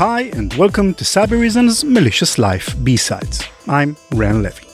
Hi, 0.00 0.30
and 0.32 0.54
welcome 0.54 0.94
to 0.94 1.04
Cybereason's 1.04 1.84
Malicious 1.84 2.38
Life 2.38 2.74
B-Sides. 2.82 3.44
I'm 3.68 3.98
Ran 4.12 4.42
Levi. 4.42 4.64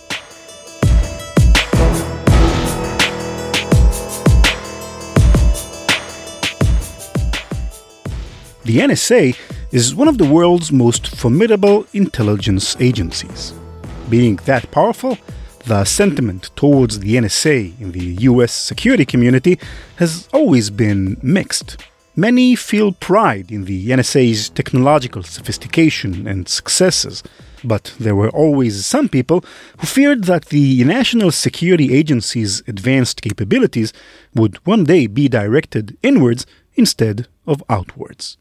The 8.65 8.79
NSA 8.79 9.37
is 9.73 9.97
one 9.97 10.07
of 10.07 10.19
the 10.19 10.29
world's 10.31 10.71
most 10.71 11.09
formidable 11.09 11.89
intelligence 11.93 12.77
agencies. 12.79 13.53
Being 14.09 14.37
that 14.45 14.71
powerful, 14.71 15.19
the 15.65 15.85
sentiment 15.85 16.51
towards 16.55 17.01
the 17.01 17.17
NSA 17.17 17.81
in 17.81 17.91
the 17.91 18.15
US 18.31 18.53
security 18.53 19.05
community 19.05 19.59
has 19.97 20.29
always 20.33 20.71
been 20.71 21.17
mixed. 21.21 21.79
Many 22.19 22.57
feel 22.57 22.93
pride 22.93 23.53
in 23.53 23.67
the 23.67 23.91
NSA's 23.91 24.49
technological 24.49 25.23
sophistication 25.23 26.27
and 26.27 26.49
successes, 26.49 27.23
but 27.63 27.93
there 28.01 28.17
were 28.17 28.31
always 28.31 28.87
some 28.87 29.11
people 29.11 29.45
who 29.77 29.87
feared 29.87 30.25
that 30.25 30.47
the 30.47 30.83
National 30.85 31.31
Security 31.31 31.95
Agency's 31.95 32.63
advanced 32.67 33.21
capabilities 33.21 33.93
would 34.35 34.57
one 34.65 34.85
day 34.85 35.07
be 35.07 35.29
directed 35.29 35.99
inwards 36.03 36.47
instead 36.75 37.29
of 37.47 37.63
outwards. 37.69 38.39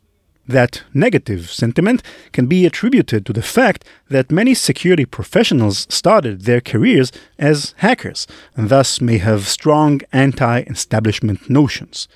That 0.48 0.84
negative 0.94 1.50
sentiment 1.52 2.02
can 2.32 2.46
be 2.46 2.66
attributed 2.66 3.26
to 3.26 3.34
the 3.34 3.42
fact 3.42 3.84
that 4.10 4.32
many 4.32 4.54
security 4.54 5.04
professionals 5.04 5.86
started 5.90 6.44
their 6.44 6.62
careers 6.62 7.12
as 7.38 7.76
hackers 7.80 8.26
and 8.56 8.70
thus 8.70 9.02
may 9.02 9.18
have 9.18 9.50
strong 9.50 10.00
anti 10.14 10.62
establishment 10.62 11.50
notions. 11.50 12.08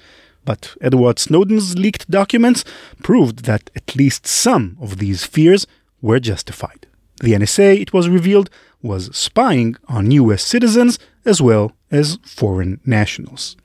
But 0.49 0.75
Edward 0.81 1.19
Snowden's 1.19 1.77
leaked 1.77 2.09
documents 2.09 2.65
proved 3.03 3.45
that 3.45 3.69
at 3.75 3.95
least 3.95 4.25
some 4.25 4.77
of 4.81 4.97
these 4.97 5.23
fears 5.23 5.67
were 6.01 6.19
justified. 6.19 6.87
The 7.21 7.33
NSA, 7.33 7.79
it 7.79 7.93
was 7.93 8.09
revealed, 8.09 8.49
was 8.81 9.15
spying 9.15 9.75
on 9.87 10.09
US 10.09 10.41
citizens 10.41 10.97
as 11.23 11.39
well 11.39 11.73
as 11.91 12.17
foreign 12.23 12.81
nationals. 12.83 13.57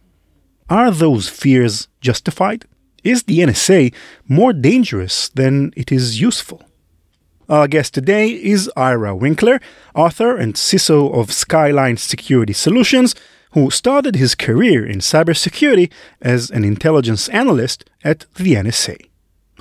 Are 0.69 0.91
those 0.91 1.27
fears 1.27 1.89
justified? 2.03 2.67
Is 3.03 3.23
the 3.23 3.39
NSA 3.39 3.95
more 4.29 4.53
dangerous 4.53 5.31
than 5.31 5.73
it 5.79 5.91
is 5.91 6.21
useful? 6.21 6.61
Our 7.49 7.67
guest 7.67 7.95
today 7.95 8.29
is 8.29 8.71
Ira 8.77 9.17
Winkler, 9.17 9.59
author 9.95 10.37
and 10.37 10.53
CISO 10.53 11.15
of 11.15 11.33
Skyline 11.33 11.97
Security 11.97 12.53
Solutions, 12.53 13.15
who 13.55 13.71
started 13.71 14.17
his 14.17 14.35
career 14.35 14.85
in 14.85 14.99
cybersecurity 14.99 15.91
as 16.21 16.51
an 16.51 16.65
intelligence 16.65 17.29
analyst 17.29 17.89
at 18.03 18.27
the 18.35 18.55
NSA. 18.55 19.09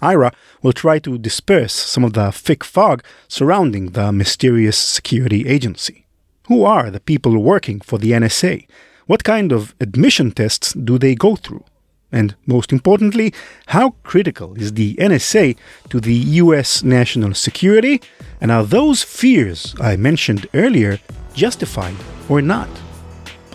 Ira 0.02 0.34
will 0.64 0.74
try 0.74 0.98
to 1.00 1.18
disperse 1.18 1.74
some 1.74 2.04
of 2.04 2.14
the 2.14 2.32
thick 2.32 2.64
fog 2.64 3.04
surrounding 3.28 3.92
the 3.92 4.12
mysterious 4.12 4.78
security 4.78 5.48
agency. 5.48 6.06
Who 6.48 6.64
are 6.64 6.90
the 6.90 7.00
people 7.00 7.38
working 7.38 7.80
for 7.80 8.00
the 8.00 8.12
NSA? 8.12 8.68
What 9.06 9.24
kind 9.24 9.52
of 9.52 9.76
admission 9.80 10.32
tests 10.32 10.74
do 10.74 10.98
they 10.98 11.14
go 11.14 11.36
through? 11.36 11.64
And 12.12 12.36
most 12.48 12.72
importantly, 12.72 13.34
how 13.68 13.92
critical 14.04 14.56
is 14.56 14.74
the 14.74 14.96
NSA 14.96 15.56
to 15.90 16.00
the 16.00 16.16
US 16.42 16.84
national 16.84 17.36
security? 17.36 18.02
And 18.42 18.52
are 18.52 18.64
those 18.64 19.04
fears 19.04 19.76
I 19.80 19.98
mentioned 19.98 20.48
earlier 20.54 21.00
justified 21.34 21.96
or 22.28 22.42
not? 22.42 22.70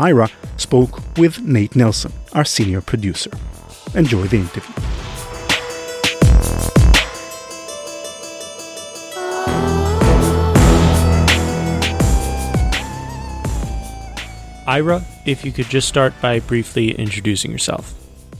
Ira 0.00 0.28
spoke 0.56 1.00
with 1.18 1.40
Nate 1.42 1.74
Nelson, 1.74 2.12
our 2.32 2.44
senior 2.44 2.80
producer. 2.80 3.30
Enjoy 3.94 4.22
the 4.28 4.36
interview. 4.36 4.74
Ira, 14.68 15.02
if 15.26 15.44
you 15.44 15.50
could 15.50 15.68
just 15.68 15.88
start 15.88 16.12
by 16.22 16.40
briefly 16.40 16.92
introducing 16.92 17.50
yourself. 17.50 17.94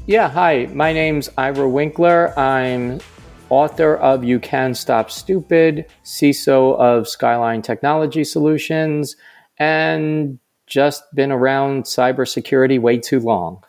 Yeah, 0.07 0.29
hi. 0.29 0.69
My 0.73 0.93
name's 0.93 1.29
Ira 1.37 1.69
Winkler. 1.69 2.39
I'm 2.39 3.01
author 3.49 3.97
of 3.97 4.23
You 4.23 4.39
Can 4.39 4.75
Stop 4.75 5.11
Stupid, 5.11 5.87
CISO 6.05 6.79
of 6.79 7.09
Skyline 7.09 7.63
Technology 7.63 8.23
Solutions, 8.23 9.17
and 9.59 10.39
just 10.69 11.03
been 11.15 11.33
around 11.33 11.85
cybersecurity 11.85 12.81
way 12.81 12.99
too 12.99 13.21
long. 13.21 13.65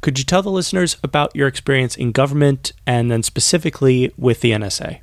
Could 0.00 0.18
you 0.18 0.24
tell 0.24 0.42
the 0.42 0.50
listeners 0.50 0.96
about 1.02 1.34
your 1.34 1.48
experience 1.48 1.96
in 1.96 2.12
government 2.12 2.72
and 2.86 3.10
then 3.10 3.22
specifically 3.22 4.12
with 4.16 4.40
the 4.40 4.52
NSA? 4.52 5.00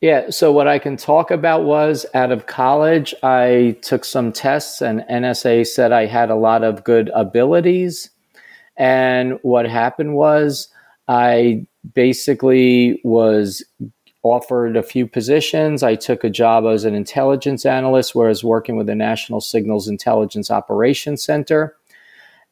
Yeah, 0.00 0.30
so 0.30 0.50
what 0.50 0.66
I 0.66 0.80
can 0.80 0.96
talk 0.96 1.30
about 1.30 1.62
was 1.62 2.04
out 2.12 2.32
of 2.32 2.46
college, 2.46 3.14
I 3.22 3.76
took 3.82 4.04
some 4.04 4.32
tests, 4.32 4.82
and 4.82 5.04
NSA 5.08 5.66
said 5.66 5.92
I 5.92 6.06
had 6.06 6.28
a 6.28 6.34
lot 6.34 6.64
of 6.64 6.82
good 6.82 7.08
abilities. 7.14 8.10
And 8.76 9.38
what 9.42 9.68
happened 9.68 10.14
was 10.14 10.68
I 11.06 11.66
basically 11.94 13.00
was 13.04 13.64
offered 14.22 14.76
a 14.76 14.82
few 14.82 15.06
positions. 15.06 15.82
I 15.82 15.96
took 15.96 16.24
a 16.24 16.30
job 16.30 16.64
as 16.64 16.84
an 16.84 16.94
intelligence 16.94 17.66
analyst 17.66 18.14
where 18.14 18.26
I 18.26 18.30
was 18.30 18.44
working 18.44 18.76
with 18.76 18.86
the 18.86 18.94
National 18.94 19.40
Signals 19.40 19.88
Intelligence 19.88 20.50
Operations 20.50 21.22
Center. 21.22 21.76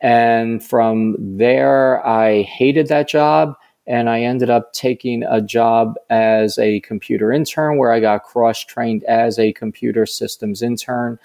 And 0.00 0.64
from 0.64 1.16
there, 1.18 2.04
I 2.06 2.42
hated 2.42 2.88
that 2.88 3.08
job 3.08 3.54
and 3.86 4.08
I 4.08 4.22
ended 4.22 4.50
up 4.50 4.72
taking 4.72 5.22
a 5.24 5.40
job 5.40 5.94
as 6.10 6.58
a 6.58 6.80
computer 6.80 7.32
intern 7.32 7.76
where 7.76 7.92
I 7.92 8.00
got 8.00 8.22
cross 8.22 8.64
trained 8.64 9.04
as 9.04 9.38
a 9.38 9.52
computer 9.52 10.06
systems 10.06 10.62
intern 10.62 11.18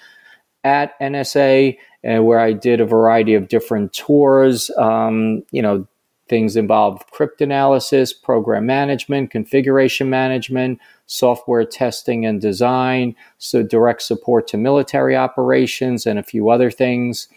at 0.63 1.00
NSA, 1.00 1.77
uh, 2.03 2.23
where 2.23 2.39
I 2.39 2.53
did 2.53 2.81
a 2.81 2.85
variety 2.85 3.35
of 3.35 3.47
different 3.47 3.94
tours. 3.94 4.72
Um, 4.77 5.44
you 5.51 5.62
know, 5.62 5.88
things 6.28 6.56
involved 6.56 7.03
cryptanalysis, 7.12 8.12
program 8.22 8.66
management, 8.66 9.31
configuration 9.31 10.09
management, 10.09 10.80
software 11.06 11.66
testing 11.66 12.25
and 12.25 12.41
design, 12.41 13.16
so 13.38 13.62
direct 13.62 14.02
support 14.02 14.47
to 14.47 14.58
military 14.58 15.16
operations, 15.16 16.06
and 16.06 16.18
a 16.18 16.24
few 16.24 16.50
other 16.50 16.72
things 16.72 17.28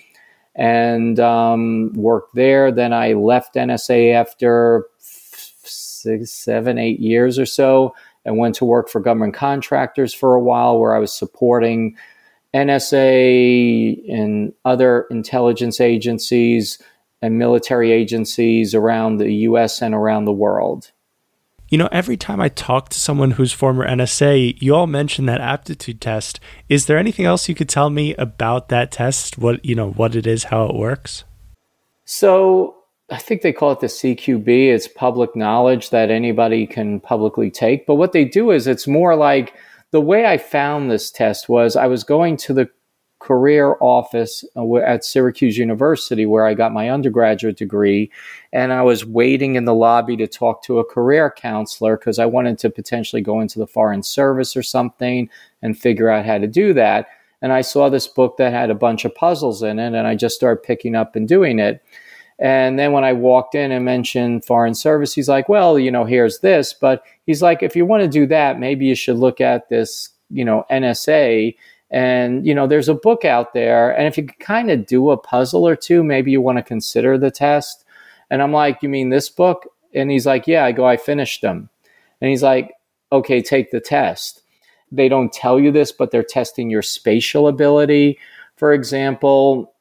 and 0.54 1.20
um, 1.20 1.92
worked 1.94 2.34
there. 2.34 2.72
Then 2.72 2.92
I 2.92 3.12
left 3.12 3.54
NSA 3.54 4.12
after 4.12 4.86
six, 4.98 6.32
seven, 6.32 6.78
eight 6.78 7.00
years 7.00 7.38
or 7.38 7.46
so 7.46 7.94
and 8.24 8.36
went 8.36 8.56
to 8.56 8.64
work 8.64 8.88
for 8.88 9.00
government 9.00 9.34
contractors 9.34 10.12
for 10.12 10.34
a 10.34 10.40
while 10.40 10.78
where 10.78 10.94
I 10.94 10.98
was 10.98 11.16
supporting 11.16 11.96
NSA 12.54 14.12
and 14.12 14.52
other 14.64 15.06
intelligence 15.10 15.80
agencies 15.80 16.78
and 17.20 17.38
military 17.38 17.90
agencies 17.92 18.74
around 18.74 19.16
the 19.16 19.32
US 19.32 19.82
and 19.82 19.94
around 19.94 20.24
the 20.24 20.32
world. 20.32 20.92
You 21.68 21.76
know, 21.76 21.88
every 21.92 22.16
time 22.16 22.40
I 22.40 22.48
talk 22.48 22.88
to 22.90 22.98
someone 22.98 23.32
who's 23.32 23.52
former 23.52 23.86
NSA, 23.86 24.60
you 24.60 24.74
all 24.74 24.86
mention 24.86 25.26
that 25.26 25.42
aptitude 25.42 26.00
test. 26.00 26.40
Is 26.68 26.86
there 26.86 26.96
anything 26.96 27.26
else 27.26 27.48
you 27.48 27.54
could 27.54 27.68
tell 27.68 27.90
me 27.90 28.14
about 28.14 28.70
that 28.70 28.90
test? 28.90 29.36
What, 29.36 29.62
you 29.64 29.74
know, 29.74 29.90
what 29.90 30.16
it 30.16 30.26
is, 30.26 30.44
how 30.44 30.64
it 30.64 30.74
works? 30.74 31.24
So, 32.06 32.76
I 33.10 33.18
think 33.18 33.42
they 33.42 33.52
call 33.52 33.72
it 33.72 33.80
the 33.80 33.86
CQB. 33.86 34.72
It's 34.72 34.88
public 34.88 35.36
knowledge 35.36 35.90
that 35.90 36.10
anybody 36.10 36.66
can 36.66 37.00
publicly 37.00 37.50
take. 37.50 37.86
But 37.86 37.96
what 37.96 38.12
they 38.12 38.24
do 38.24 38.50
is 38.50 38.66
it's 38.66 38.86
more 38.86 39.14
like 39.14 39.54
the 39.90 40.00
way 40.00 40.26
I 40.26 40.36
found 40.36 40.90
this 40.90 41.10
test 41.10 41.48
was 41.48 41.76
I 41.76 41.86
was 41.86 42.04
going 42.04 42.36
to 42.38 42.54
the 42.54 42.70
career 43.18 43.76
office 43.80 44.44
uh, 44.56 44.76
at 44.76 45.04
Syracuse 45.04 45.58
University, 45.58 46.26
where 46.26 46.46
I 46.46 46.54
got 46.54 46.72
my 46.72 46.88
undergraduate 46.88 47.56
degree. 47.56 48.10
And 48.52 48.72
I 48.72 48.82
was 48.82 49.04
waiting 49.04 49.56
in 49.56 49.64
the 49.64 49.74
lobby 49.74 50.16
to 50.18 50.26
talk 50.26 50.62
to 50.64 50.78
a 50.78 50.84
career 50.84 51.30
counselor 51.30 51.96
because 51.96 52.18
I 52.18 52.26
wanted 52.26 52.58
to 52.60 52.70
potentially 52.70 53.22
go 53.22 53.40
into 53.40 53.58
the 53.58 53.66
Foreign 53.66 54.02
Service 54.02 54.56
or 54.56 54.62
something 54.62 55.28
and 55.62 55.78
figure 55.78 56.08
out 56.08 56.26
how 56.26 56.38
to 56.38 56.46
do 56.46 56.72
that. 56.74 57.08
And 57.42 57.52
I 57.52 57.60
saw 57.60 57.88
this 57.88 58.06
book 58.06 58.36
that 58.38 58.52
had 58.52 58.70
a 58.70 58.74
bunch 58.74 59.04
of 59.04 59.14
puzzles 59.14 59.62
in 59.62 59.78
it, 59.78 59.94
and 59.94 60.06
I 60.06 60.14
just 60.14 60.34
started 60.34 60.62
picking 60.62 60.94
up 60.94 61.14
and 61.14 61.28
doing 61.28 61.58
it. 61.58 61.82
And 62.40 62.78
then 62.78 62.92
when 62.92 63.04
I 63.04 63.12
walked 63.12 63.54
in 63.54 63.72
and 63.72 63.84
mentioned 63.84 64.44
Foreign 64.44 64.74
Service, 64.74 65.12
he's 65.12 65.28
like, 65.28 65.48
well, 65.48 65.78
you 65.78 65.90
know, 65.90 66.04
here's 66.04 66.38
this. 66.38 66.72
But 66.72 67.02
he's 67.26 67.42
like, 67.42 67.62
if 67.62 67.74
you 67.74 67.84
want 67.84 68.02
to 68.02 68.08
do 68.08 68.26
that, 68.26 68.60
maybe 68.60 68.86
you 68.86 68.94
should 68.94 69.16
look 69.16 69.40
at 69.40 69.68
this, 69.68 70.10
you 70.30 70.44
know, 70.44 70.64
NSA 70.70 71.56
and, 71.90 72.46
you 72.46 72.54
know, 72.54 72.66
there's 72.66 72.88
a 72.88 72.94
book 72.94 73.24
out 73.24 73.54
there. 73.54 73.90
And 73.96 74.06
if 74.06 74.18
you 74.18 74.26
kind 74.26 74.70
of 74.70 74.86
do 74.86 75.10
a 75.10 75.16
puzzle 75.16 75.66
or 75.66 75.76
two, 75.76 76.04
maybe 76.04 76.30
you 76.30 76.40
want 76.40 76.58
to 76.58 76.62
consider 76.62 77.16
the 77.16 77.30
test. 77.30 77.84
And 78.30 78.42
I'm 78.42 78.52
like, 78.52 78.82
you 78.82 78.88
mean 78.88 79.08
this 79.08 79.28
book? 79.28 79.66
And 79.94 80.10
he's 80.10 80.26
like, 80.26 80.46
yeah. 80.46 80.64
I 80.64 80.72
go, 80.72 80.84
I 80.84 80.96
finished 80.96 81.40
them. 81.40 81.70
And 82.20 82.30
he's 82.30 82.42
like, 82.42 82.74
okay, 83.10 83.40
take 83.40 83.70
the 83.70 83.80
test. 83.80 84.42
They 84.92 85.08
don't 85.08 85.32
tell 85.32 85.58
you 85.58 85.72
this, 85.72 85.92
but 85.92 86.10
they're 86.10 86.22
testing 86.22 86.68
your 86.68 86.82
spatial 86.82 87.48
ability. 87.48 88.18
For 88.56 88.72
example, 88.72 89.72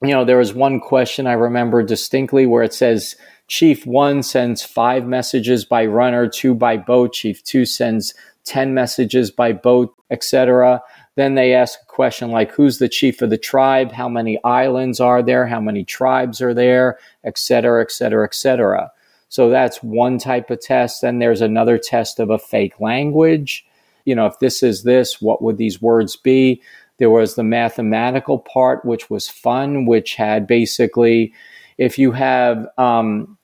you 0.00 0.10
know, 0.10 0.24
there 0.24 0.38
was 0.38 0.52
one 0.52 0.80
question 0.80 1.26
I 1.26 1.32
remember 1.32 1.82
distinctly 1.82 2.46
where 2.46 2.62
it 2.62 2.74
says 2.74 3.16
Chief 3.48 3.84
one 3.84 4.22
sends 4.22 4.62
five 4.62 5.06
messages 5.06 5.64
by 5.64 5.84
runner, 5.86 6.26
two 6.26 6.54
by 6.54 6.76
boat. 6.76 7.12
Chief 7.12 7.42
two 7.44 7.66
sends 7.66 8.14
10 8.44 8.74
messages 8.74 9.30
by 9.30 9.52
boat, 9.52 9.94
etc. 10.10 10.82
Then 11.14 11.34
they 11.34 11.52
ask 11.52 11.78
a 11.82 11.86
question 11.86 12.30
like, 12.30 12.52
who's 12.52 12.78
the 12.78 12.88
chief 12.88 13.20
of 13.20 13.30
the 13.30 13.38
tribe? 13.38 13.92
How 13.92 14.08
many 14.08 14.42
islands 14.44 14.98
are 14.98 15.22
there? 15.22 15.46
How 15.46 15.60
many 15.60 15.84
tribes 15.84 16.40
are 16.40 16.54
there? 16.54 16.98
Etc., 17.24 17.82
etc., 17.82 18.24
etc. 18.24 18.90
So 19.28 19.50
that's 19.50 19.82
one 19.82 20.18
type 20.18 20.50
of 20.50 20.60
test. 20.60 21.02
Then 21.02 21.18
there's 21.18 21.40
another 21.40 21.78
test 21.78 22.18
of 22.18 22.30
a 22.30 22.38
fake 22.38 22.80
language. 22.80 23.66
You 24.04 24.14
know, 24.14 24.26
if 24.26 24.38
this 24.40 24.62
is 24.62 24.82
this, 24.82 25.20
what 25.20 25.42
would 25.42 25.58
these 25.58 25.82
words 25.82 26.16
be? 26.16 26.62
There 26.98 27.10
was 27.10 27.34
the 27.34 27.42
mathematical 27.42 28.38
part, 28.38 28.84
which 28.84 29.10
was 29.10 29.28
fun, 29.28 29.86
which 29.86 30.14
had 30.14 30.46
basically, 30.46 31.32
if 31.78 31.98
you 31.98 32.12
have 32.12 32.66
um, 32.78 33.38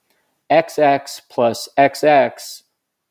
XX 0.50 1.23
plus 1.29 1.69
XX, 1.79 2.62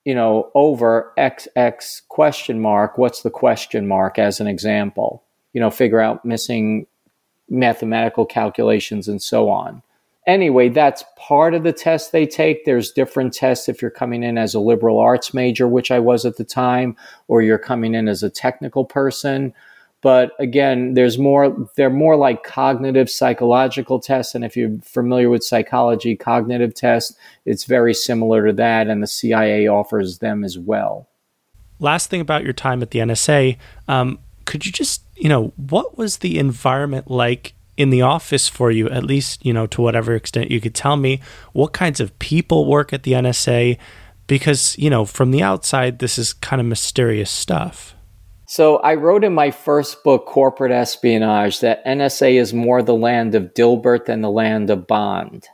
you 0.07 0.15
know, 0.15 0.49
over 0.55 1.11
XX 1.17 2.01
question 2.07 2.61
mark, 2.61 2.97
what's 2.97 3.23
the 3.23 3.29
question 3.29 3.89
mark 3.89 4.17
as 4.17 4.39
an 4.39 4.47
example? 4.47 5.21
You 5.51 5.59
know, 5.59 5.69
figure 5.69 5.99
out 5.99 6.23
missing 6.23 6.87
mathematical 7.49 8.25
calculations 8.25 9.09
and 9.09 9.21
so 9.21 9.49
on. 9.49 9.81
Anyway, 10.25 10.69
that's 10.69 11.03
part 11.17 11.53
of 11.53 11.63
the 11.63 11.73
test 11.73 12.13
they 12.13 12.25
take. 12.25 12.63
There's 12.63 12.89
different 12.89 13.33
tests 13.33 13.67
if 13.67 13.81
you're 13.81 13.91
coming 13.91 14.23
in 14.23 14.37
as 14.37 14.53
a 14.53 14.61
liberal 14.61 14.97
arts 14.97 15.33
major, 15.33 15.67
which 15.67 15.91
I 15.91 15.99
was 15.99 16.23
at 16.23 16.37
the 16.37 16.45
time, 16.45 16.95
or 17.27 17.41
you're 17.41 17.57
coming 17.57 17.93
in 17.93 18.07
as 18.07 18.23
a 18.23 18.29
technical 18.29 18.85
person 18.85 19.53
but 20.01 20.31
again 20.39 20.93
there's 20.93 21.17
more 21.17 21.69
they're 21.75 21.89
more 21.89 22.15
like 22.15 22.43
cognitive 22.43 23.09
psychological 23.09 23.99
tests. 23.99 24.35
And 24.35 24.43
if 24.43 24.55
you're 24.55 24.77
familiar 24.83 25.29
with 25.29 25.43
psychology 25.43 26.15
cognitive 26.15 26.73
tests 26.73 27.15
it's 27.45 27.65
very 27.65 27.93
similar 27.93 28.47
to 28.47 28.53
that 28.53 28.87
and 28.87 29.01
the 29.01 29.07
cia 29.07 29.67
offers 29.67 30.19
them 30.19 30.43
as 30.43 30.57
well. 30.57 31.09
Last 31.79 32.09
thing 32.09 32.21
about 32.21 32.43
your 32.43 32.53
time 32.53 32.81
at 32.81 32.91
the 32.91 32.99
nsa 32.99 33.57
um, 33.87 34.19
could 34.45 34.65
you 34.65 34.71
just 34.71 35.03
you 35.15 35.29
know 35.29 35.53
what 35.55 35.97
was 35.97 36.17
the 36.17 36.39
environment 36.39 37.11
like 37.11 37.53
in 37.75 37.91
the 37.91 38.01
office 38.01 38.47
for 38.47 38.71
you 38.71 38.89
at 38.89 39.03
least 39.03 39.45
you 39.45 39.53
know 39.53 39.67
to 39.67 39.81
whatever 39.81 40.15
extent 40.15 40.49
you 40.49 40.59
could 40.59 40.73
tell 40.73 40.97
me 40.97 41.21
what 41.53 41.73
kinds 41.73 41.99
of 41.99 42.17
people 42.17 42.65
work 42.65 42.91
at 42.91 43.03
the 43.03 43.11
nsa 43.11 43.77
because 44.25 44.77
you 44.77 44.89
know 44.89 45.05
from 45.05 45.31
the 45.31 45.43
outside 45.43 45.99
this 45.99 46.17
is 46.17 46.33
kind 46.33 46.59
of 46.59 46.65
mysterious 46.65 47.29
stuff 47.29 47.93
so 48.49 48.77
I 48.77 48.95
wrote 48.95 49.25
in 49.25 49.33
my 49.33 49.51
first 49.51 50.05
book, 50.05 50.25
Corporate 50.25 50.71
Espionage, 50.71 51.59
that 51.59 51.85
NSA 51.85 52.39
is 52.39 52.53
more 52.53 52.81
the 52.81 52.95
land 52.95 53.35
of 53.35 53.53
Dilbert 53.53 54.05
than 54.05 54.21
the 54.21 54.31
land 54.31 54.69
of 54.69 54.87
Bond. 54.87 55.47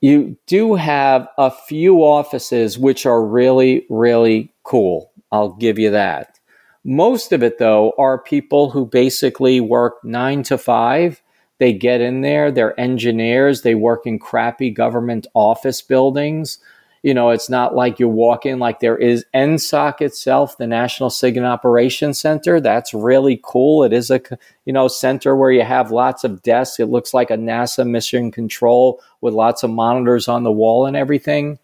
You 0.00 0.36
do 0.46 0.76
have 0.76 1.26
a 1.36 1.50
few 1.50 1.98
offices 1.98 2.78
which 2.78 3.04
are 3.04 3.24
really, 3.24 3.84
really 3.90 4.52
cool. 4.62 5.10
I'll 5.32 5.54
give 5.54 5.76
you 5.76 5.90
that. 5.90 6.38
Most 6.84 7.32
of 7.32 7.42
it, 7.42 7.58
though, 7.58 7.92
are 7.98 8.16
people 8.16 8.70
who 8.70 8.86
basically 8.86 9.60
work 9.60 10.04
nine 10.04 10.44
to 10.44 10.58
five. 10.58 11.20
They 11.58 11.72
get 11.72 12.00
in 12.00 12.20
there, 12.20 12.52
they're 12.52 12.78
engineers, 12.78 13.62
they 13.62 13.74
work 13.74 14.06
in 14.06 14.20
crappy 14.20 14.70
government 14.70 15.26
office 15.34 15.82
buildings 15.82 16.58
you 17.02 17.12
know, 17.12 17.30
it's 17.30 17.50
not 17.50 17.74
like 17.74 17.98
you 17.98 18.08
walk 18.08 18.46
in 18.46 18.60
like 18.60 18.78
there 18.78 18.96
is 18.96 19.26
NSOC 19.34 20.00
itself, 20.00 20.56
the 20.56 20.68
National 20.68 21.10
Signal 21.10 21.46
Operations 21.46 22.20
Center. 22.20 22.60
That's 22.60 22.94
really 22.94 23.40
cool. 23.42 23.82
It 23.82 23.92
is 23.92 24.10
a, 24.10 24.20
you 24.64 24.72
know, 24.72 24.86
center 24.86 25.34
where 25.34 25.50
you 25.50 25.62
have 25.62 25.90
lots 25.90 26.22
of 26.22 26.42
desks. 26.42 26.78
It 26.78 26.90
looks 26.90 27.12
like 27.12 27.30
a 27.30 27.36
NASA 27.36 27.88
mission 27.88 28.30
control 28.30 29.02
with 29.20 29.34
lots 29.34 29.64
of 29.64 29.70
monitors 29.70 30.28
on 30.28 30.44
the 30.44 30.52
wall 30.52 30.86
and 30.86 30.96
everything. 30.96 31.58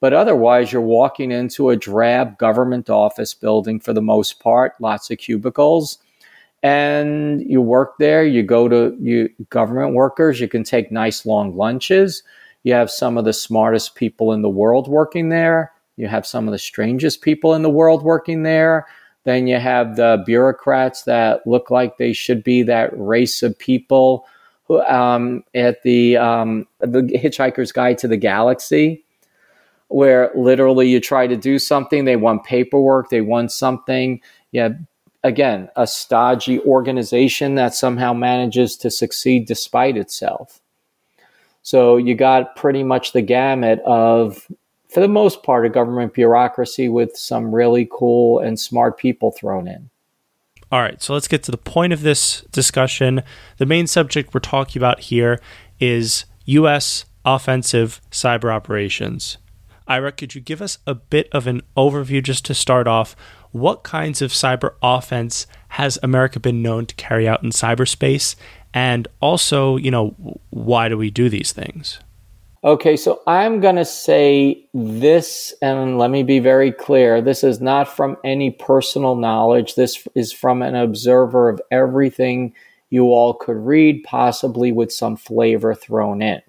But 0.00 0.12
otherwise, 0.12 0.70
you're 0.70 0.80
walking 0.80 1.32
into 1.32 1.70
a 1.70 1.76
drab 1.76 2.38
government 2.38 2.88
office 2.88 3.34
building 3.34 3.80
for 3.80 3.92
the 3.92 4.00
most 4.00 4.38
part, 4.38 4.74
lots 4.80 5.10
of 5.10 5.18
cubicles. 5.18 5.98
And 6.62 7.42
you 7.42 7.60
work 7.60 7.98
there, 7.98 8.24
you 8.24 8.44
go 8.44 8.68
to 8.68 8.96
you 9.00 9.28
government 9.50 9.94
workers, 9.94 10.40
you 10.40 10.46
can 10.46 10.62
take 10.62 10.92
nice 10.92 11.26
long 11.26 11.56
lunches 11.56 12.22
you 12.62 12.74
have 12.74 12.90
some 12.90 13.16
of 13.16 13.24
the 13.24 13.32
smartest 13.32 13.94
people 13.94 14.32
in 14.32 14.42
the 14.42 14.48
world 14.48 14.88
working 14.88 15.28
there. 15.28 15.72
You 15.96 16.08
have 16.08 16.26
some 16.26 16.46
of 16.46 16.52
the 16.52 16.58
strangest 16.58 17.22
people 17.22 17.54
in 17.54 17.62
the 17.62 17.70
world 17.70 18.02
working 18.02 18.42
there. 18.42 18.86
Then 19.24 19.46
you 19.46 19.58
have 19.58 19.96
the 19.96 20.22
bureaucrats 20.24 21.02
that 21.02 21.46
look 21.46 21.70
like 21.70 21.98
they 21.98 22.12
should 22.12 22.42
be 22.42 22.62
that 22.62 22.90
race 22.94 23.42
of 23.42 23.58
people 23.58 24.26
who, 24.64 24.80
um, 24.82 25.44
at 25.54 25.82
the, 25.82 26.16
um, 26.16 26.66
the 26.80 27.02
Hitchhiker's 27.02 27.72
Guide 27.72 27.98
to 27.98 28.08
the 28.08 28.16
Galaxy, 28.16 29.04
where 29.88 30.30
literally 30.34 30.88
you 30.88 31.00
try 31.00 31.26
to 31.26 31.36
do 31.36 31.58
something, 31.58 32.04
they 32.04 32.16
want 32.16 32.44
paperwork, 32.44 33.10
they 33.10 33.22
want 33.22 33.50
something. 33.50 34.20
Yeah, 34.52 34.70
again, 35.24 35.68
a 35.76 35.86
stodgy 35.86 36.60
organization 36.60 37.54
that 37.56 37.74
somehow 37.74 38.12
manages 38.12 38.76
to 38.78 38.90
succeed 38.90 39.46
despite 39.46 39.96
itself. 39.96 40.60
So 41.68 41.98
you 41.98 42.14
got 42.14 42.56
pretty 42.56 42.82
much 42.82 43.12
the 43.12 43.20
gamut 43.20 43.82
of, 43.84 44.48
for 44.88 45.00
the 45.00 45.06
most 45.06 45.42
part, 45.42 45.66
a 45.66 45.68
government 45.68 46.14
bureaucracy 46.14 46.88
with 46.88 47.14
some 47.14 47.54
really 47.54 47.86
cool 47.92 48.38
and 48.38 48.58
smart 48.58 48.96
people 48.96 49.32
thrown 49.32 49.68
in. 49.68 49.90
All 50.72 50.80
right, 50.80 51.02
so 51.02 51.12
let's 51.12 51.28
get 51.28 51.42
to 51.42 51.50
the 51.50 51.58
point 51.58 51.92
of 51.92 52.00
this 52.00 52.40
discussion. 52.52 53.22
The 53.58 53.66
main 53.66 53.86
subject 53.86 54.32
we're 54.32 54.40
talking 54.40 54.80
about 54.80 55.00
here 55.00 55.42
is 55.78 56.24
U.S. 56.46 57.04
offensive 57.26 58.00
cyber 58.10 58.50
operations. 58.50 59.36
Ira, 59.86 60.12
could 60.12 60.34
you 60.34 60.40
give 60.40 60.62
us 60.62 60.78
a 60.86 60.94
bit 60.94 61.28
of 61.32 61.46
an 61.46 61.60
overview 61.76 62.22
just 62.22 62.46
to 62.46 62.54
start 62.54 62.86
off? 62.86 63.14
What 63.50 63.82
kinds 63.82 64.22
of 64.22 64.32
cyber 64.32 64.74
offense 64.82 65.46
has 65.68 65.98
America 66.02 66.40
been 66.40 66.62
known 66.62 66.86
to 66.86 66.94
carry 66.94 67.28
out 67.28 67.42
in 67.42 67.50
cyberspace? 67.50 68.36
And 68.74 69.08
also, 69.20 69.76
you 69.76 69.90
know, 69.90 70.14
why 70.50 70.88
do 70.88 70.96
we 70.96 71.10
do 71.10 71.28
these 71.28 71.52
things? 71.52 72.00
Okay, 72.64 72.96
so 72.96 73.22
I'm 73.26 73.60
going 73.60 73.76
to 73.76 73.84
say 73.84 74.66
this, 74.74 75.54
and 75.62 75.96
let 75.96 76.10
me 76.10 76.24
be 76.24 76.40
very 76.40 76.72
clear. 76.72 77.22
This 77.22 77.44
is 77.44 77.60
not 77.60 77.88
from 77.88 78.16
any 78.24 78.50
personal 78.50 79.14
knowledge. 79.14 79.76
This 79.76 80.06
is 80.16 80.32
from 80.32 80.62
an 80.62 80.74
observer 80.74 81.48
of 81.48 81.60
everything 81.70 82.52
you 82.90 83.12
all 83.12 83.34
could 83.34 83.56
read, 83.56 84.02
possibly 84.02 84.72
with 84.72 84.90
some 84.92 85.16
flavor 85.16 85.72
thrown 85.72 86.20
in. 86.20 86.42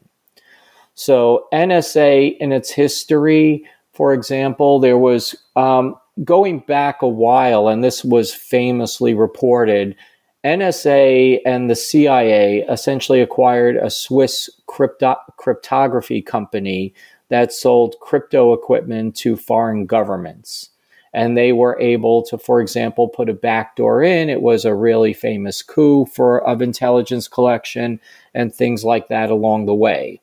So, 0.95 1.47
NSA 1.53 2.37
in 2.39 2.51
its 2.51 2.71
history, 2.71 3.65
for 3.93 4.11
example, 4.11 4.79
there 4.79 4.97
was 4.97 5.35
um, 5.55 5.95
going 6.23 6.59
back 6.59 7.03
a 7.03 7.07
while, 7.07 7.67
and 7.67 7.83
this 7.83 8.03
was 8.03 8.33
famously 8.33 9.13
reported 9.13 9.95
NSA 10.43 11.39
and 11.45 11.69
the 11.69 11.75
CIA 11.75 12.61
essentially 12.69 13.21
acquired 13.21 13.75
a 13.75 13.89
Swiss 13.89 14.49
crypto- 14.67 15.17
cryptography 15.37 16.21
company 16.21 16.93
that 17.27 17.51
sold 17.51 17.95
crypto 17.99 18.53
equipment 18.53 19.15
to 19.17 19.35
foreign 19.35 19.85
governments. 19.85 20.69
And 21.13 21.35
they 21.35 21.51
were 21.51 21.79
able 21.79 22.21
to, 22.23 22.37
for 22.37 22.61
example, 22.61 23.07
put 23.07 23.29
a 23.29 23.33
backdoor 23.33 24.03
in. 24.03 24.29
It 24.29 24.41
was 24.41 24.63
a 24.63 24.75
really 24.75 25.13
famous 25.13 25.61
coup 25.61 26.05
for 26.05 26.47
of 26.47 26.61
intelligence 26.61 27.27
collection 27.27 27.99
and 28.33 28.53
things 28.53 28.83
like 28.83 29.07
that 29.09 29.31
along 29.31 29.65
the 29.65 29.75
way. 29.75 30.21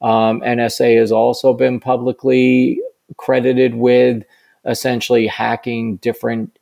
Um, 0.00 0.40
NSA 0.40 0.98
has 0.98 1.12
also 1.12 1.52
been 1.52 1.80
publicly 1.80 2.80
credited 3.16 3.74
with 3.74 4.24
essentially 4.64 5.26
hacking 5.26 5.96
different 5.96 6.58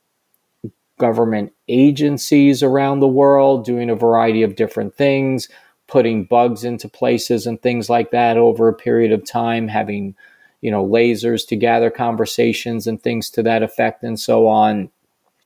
government 0.98 1.52
agencies 1.68 2.62
around 2.62 3.00
the 3.00 3.08
world 3.08 3.64
doing 3.64 3.90
a 3.90 3.96
variety 3.96 4.42
of 4.42 4.56
different 4.56 4.94
things, 4.94 5.48
putting 5.86 6.24
bugs 6.24 6.64
into 6.64 6.88
places 6.88 7.46
and 7.46 7.60
things 7.60 7.90
like 7.90 8.10
that 8.10 8.36
over 8.36 8.68
a 8.68 8.74
period 8.74 9.12
of 9.12 9.26
time, 9.26 9.68
having 9.68 10.14
you 10.60 10.70
know 10.70 10.84
lasers 10.84 11.46
to 11.48 11.56
gather 11.56 11.90
conversations 11.90 12.86
and 12.86 13.02
things 13.02 13.28
to 13.30 13.42
that 13.42 13.62
effect 13.62 14.02
and 14.02 14.18
so 14.18 14.46
on. 14.46 14.90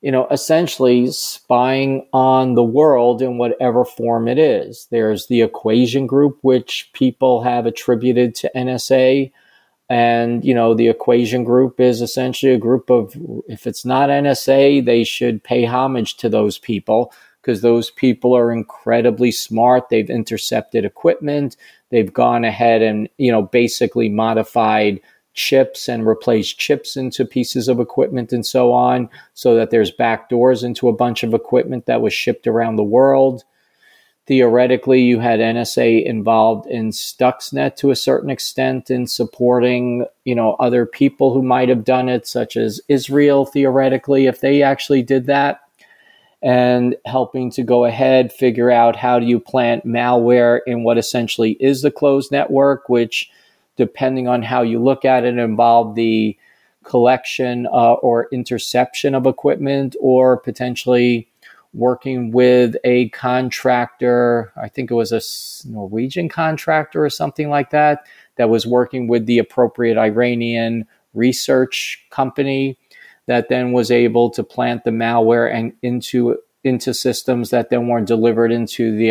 You 0.00 0.12
know 0.12 0.28
essentially 0.30 1.08
spying 1.08 2.06
on 2.12 2.54
the 2.54 2.62
world 2.62 3.20
in 3.20 3.38
whatever 3.38 3.84
form 3.84 4.28
it 4.28 4.38
is. 4.38 4.86
There's 4.90 5.26
the 5.26 5.42
equation 5.42 6.06
group 6.06 6.38
which 6.42 6.90
people 6.92 7.42
have 7.42 7.66
attributed 7.66 8.34
to 8.36 8.50
NSA 8.54 9.32
and, 9.88 10.44
you 10.44 10.54
know, 10.54 10.74
the 10.74 10.88
equation 10.88 11.44
group 11.44 11.80
is 11.80 12.02
essentially 12.02 12.52
a 12.52 12.58
group 12.58 12.90
of, 12.90 13.14
if 13.48 13.66
it's 13.66 13.84
not 13.84 14.10
NSA, 14.10 14.84
they 14.84 15.02
should 15.02 15.42
pay 15.42 15.64
homage 15.64 16.16
to 16.18 16.28
those 16.28 16.58
people 16.58 17.12
because 17.40 17.62
those 17.62 17.90
people 17.90 18.36
are 18.36 18.52
incredibly 18.52 19.30
smart. 19.30 19.88
They've 19.88 20.10
intercepted 20.10 20.84
equipment. 20.84 21.56
They've 21.90 22.12
gone 22.12 22.44
ahead 22.44 22.82
and, 22.82 23.08
you 23.16 23.32
know, 23.32 23.42
basically 23.42 24.10
modified 24.10 25.00
chips 25.32 25.88
and 25.88 26.06
replaced 26.06 26.58
chips 26.58 26.96
into 26.96 27.24
pieces 27.24 27.68
of 27.68 27.80
equipment 27.80 28.32
and 28.32 28.44
so 28.44 28.72
on 28.72 29.08
so 29.34 29.54
that 29.54 29.70
there's 29.70 29.90
back 29.90 30.28
doors 30.28 30.64
into 30.64 30.88
a 30.88 30.92
bunch 30.92 31.22
of 31.22 31.32
equipment 31.32 31.86
that 31.86 32.02
was 32.02 32.12
shipped 32.12 32.46
around 32.46 32.76
the 32.76 32.82
world 32.82 33.44
theoretically 34.28 35.00
you 35.00 35.18
had 35.20 35.40
NSA 35.40 36.04
involved 36.04 36.66
in 36.66 36.90
Stuxnet 36.90 37.76
to 37.76 37.90
a 37.90 37.96
certain 37.96 38.28
extent 38.28 38.90
in 38.90 39.06
supporting, 39.06 40.04
you 40.26 40.34
know, 40.34 40.54
other 40.60 40.84
people 40.84 41.32
who 41.32 41.42
might 41.42 41.70
have 41.70 41.82
done 41.82 42.10
it, 42.10 42.26
such 42.26 42.54
as 42.54 42.78
Israel 42.88 43.46
theoretically, 43.46 44.26
if 44.26 44.42
they 44.42 44.62
actually 44.62 45.02
did 45.02 45.24
that, 45.26 45.62
and 46.42 46.94
helping 47.06 47.50
to 47.52 47.62
go 47.62 47.86
ahead 47.86 48.30
figure 48.30 48.70
out 48.70 48.94
how 48.94 49.18
do 49.18 49.24
you 49.24 49.40
plant 49.40 49.86
malware 49.86 50.60
in 50.66 50.84
what 50.84 50.98
essentially 50.98 51.52
is 51.52 51.80
the 51.80 51.90
closed 51.90 52.30
network, 52.30 52.90
which, 52.90 53.30
depending 53.76 54.28
on 54.28 54.42
how 54.42 54.60
you 54.60 54.78
look 54.78 55.06
at 55.06 55.24
it, 55.24 55.38
involved 55.38 55.96
the 55.96 56.36
collection 56.84 57.66
uh, 57.66 57.94
or 57.94 58.28
interception 58.30 59.14
of 59.14 59.26
equipment 59.26 59.96
or 60.00 60.36
potentially 60.36 61.26
working 61.78 62.32
with 62.32 62.74
a 62.82 63.08
contractor. 63.10 64.52
I 64.60 64.68
think 64.68 64.90
it 64.90 64.94
was 64.94 65.12
a 65.12 65.22
Norwegian 65.70 66.28
contractor 66.28 67.04
or 67.04 67.08
something 67.08 67.48
like 67.48 67.70
that, 67.70 68.04
that 68.36 68.50
was 68.50 68.66
working 68.66 69.06
with 69.06 69.26
the 69.26 69.38
appropriate 69.38 69.96
Iranian 69.96 70.86
research 71.14 72.04
company 72.10 72.76
that 73.26 73.48
then 73.48 73.72
was 73.72 73.90
able 73.90 74.28
to 74.30 74.42
plant 74.42 74.84
the 74.84 74.90
malware 74.90 75.52
and 75.52 75.72
into 75.82 76.36
into 76.64 76.92
systems 76.92 77.50
that 77.50 77.70
then 77.70 77.86
were 77.86 78.00
delivered 78.00 78.50
into 78.50 78.96
the 78.96 79.10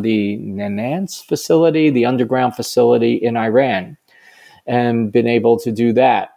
the 0.00 0.38
Natanz 0.38 1.24
facility, 1.24 1.88
the 1.88 2.04
underground 2.04 2.54
facility 2.54 3.14
in 3.14 3.36
Iran, 3.36 3.96
and 4.66 5.10
been 5.10 5.26
able 5.26 5.58
to 5.60 5.72
do 5.72 5.94
that. 5.94 6.34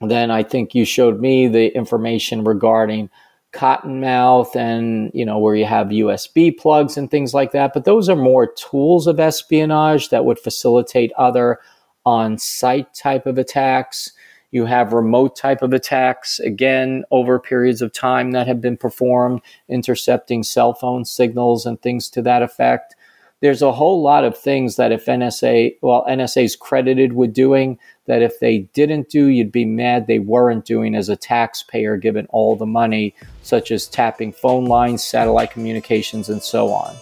Then 0.00 0.30
I 0.32 0.42
think 0.42 0.74
you 0.74 0.84
showed 0.84 1.20
me 1.20 1.46
the 1.46 1.68
information 1.76 2.42
regarding 2.42 3.10
Cottonmouth 3.52 4.54
and 4.54 5.10
you 5.12 5.24
know 5.24 5.38
where 5.38 5.56
you 5.56 5.64
have 5.64 5.88
USB 5.88 6.56
plugs 6.56 6.96
and 6.96 7.10
things 7.10 7.34
like 7.34 7.52
that. 7.52 7.72
But 7.72 7.84
those 7.84 8.08
are 8.08 8.16
more 8.16 8.46
tools 8.46 9.06
of 9.06 9.18
espionage 9.18 10.10
that 10.10 10.24
would 10.24 10.38
facilitate 10.38 11.12
other 11.18 11.58
on-site 12.06 12.94
type 12.94 13.26
of 13.26 13.38
attacks. 13.38 14.12
You 14.52 14.66
have 14.66 14.92
remote 14.92 15.36
type 15.36 15.62
of 15.62 15.72
attacks 15.72 16.40
again 16.40 17.04
over 17.10 17.38
periods 17.38 17.82
of 17.82 17.92
time 17.92 18.32
that 18.32 18.46
have 18.46 18.60
been 18.60 18.76
performed, 18.76 19.42
intercepting 19.68 20.42
cell 20.42 20.72
phone 20.72 21.04
signals 21.04 21.66
and 21.66 21.80
things 21.80 22.08
to 22.10 22.22
that 22.22 22.42
effect 22.42 22.94
there's 23.40 23.62
a 23.62 23.72
whole 23.72 24.02
lot 24.02 24.24
of 24.24 24.36
things 24.36 24.76
that 24.76 24.92
if 24.92 25.06
NSA, 25.06 25.76
well, 25.80 26.04
NSA 26.08 26.44
is 26.44 26.56
credited 26.56 27.14
with 27.14 27.32
doing, 27.32 27.78
that 28.06 28.20
if 28.20 28.38
they 28.38 28.58
didn't 28.74 29.08
do, 29.08 29.26
you'd 29.26 29.50
be 29.50 29.64
mad 29.64 30.06
they 30.06 30.18
weren't 30.18 30.66
doing 30.66 30.94
as 30.94 31.08
a 31.08 31.16
taxpayer, 31.16 31.96
given 31.96 32.26
all 32.28 32.54
the 32.54 32.66
money, 32.66 33.14
such 33.42 33.70
as 33.70 33.88
tapping 33.88 34.32
phone 34.32 34.66
lines, 34.66 35.02
satellite 35.02 35.50
communications, 35.50 36.28
and 36.28 36.42
so 36.42 36.68
on. 36.68 36.94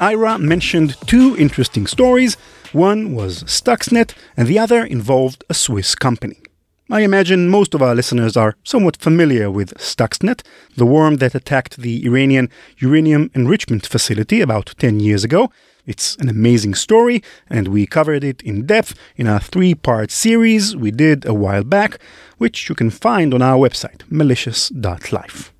Ira 0.00 0.38
mentioned 0.38 0.96
two 1.06 1.36
interesting 1.36 1.88
stories. 1.88 2.36
One 2.72 3.14
was 3.14 3.42
Stuxnet, 3.44 4.14
and 4.36 4.46
the 4.46 4.60
other 4.60 4.84
involved 4.84 5.42
a 5.50 5.54
Swiss 5.54 5.96
company. 5.96 6.43
I 6.90 7.00
imagine 7.00 7.48
most 7.48 7.72
of 7.72 7.80
our 7.80 7.94
listeners 7.94 8.36
are 8.36 8.56
somewhat 8.62 8.98
familiar 8.98 9.50
with 9.50 9.72
Stuxnet, 9.78 10.42
the 10.76 10.84
worm 10.84 11.16
that 11.16 11.34
attacked 11.34 11.78
the 11.78 12.04
Iranian 12.04 12.50
uranium 12.76 13.30
enrichment 13.34 13.86
facility 13.86 14.42
about 14.42 14.74
10 14.78 15.00
years 15.00 15.24
ago. 15.24 15.50
It's 15.86 16.14
an 16.16 16.28
amazing 16.28 16.74
story, 16.74 17.22
and 17.48 17.68
we 17.68 17.86
covered 17.86 18.22
it 18.22 18.42
in 18.42 18.66
depth 18.66 18.94
in 19.16 19.26
a 19.26 19.40
three 19.40 19.74
part 19.74 20.10
series 20.10 20.76
we 20.76 20.90
did 20.90 21.24
a 21.24 21.32
while 21.32 21.64
back, 21.64 21.98
which 22.36 22.68
you 22.68 22.74
can 22.74 22.90
find 22.90 23.32
on 23.32 23.40
our 23.40 23.56
website, 23.56 24.02
malicious.life. 24.10 25.54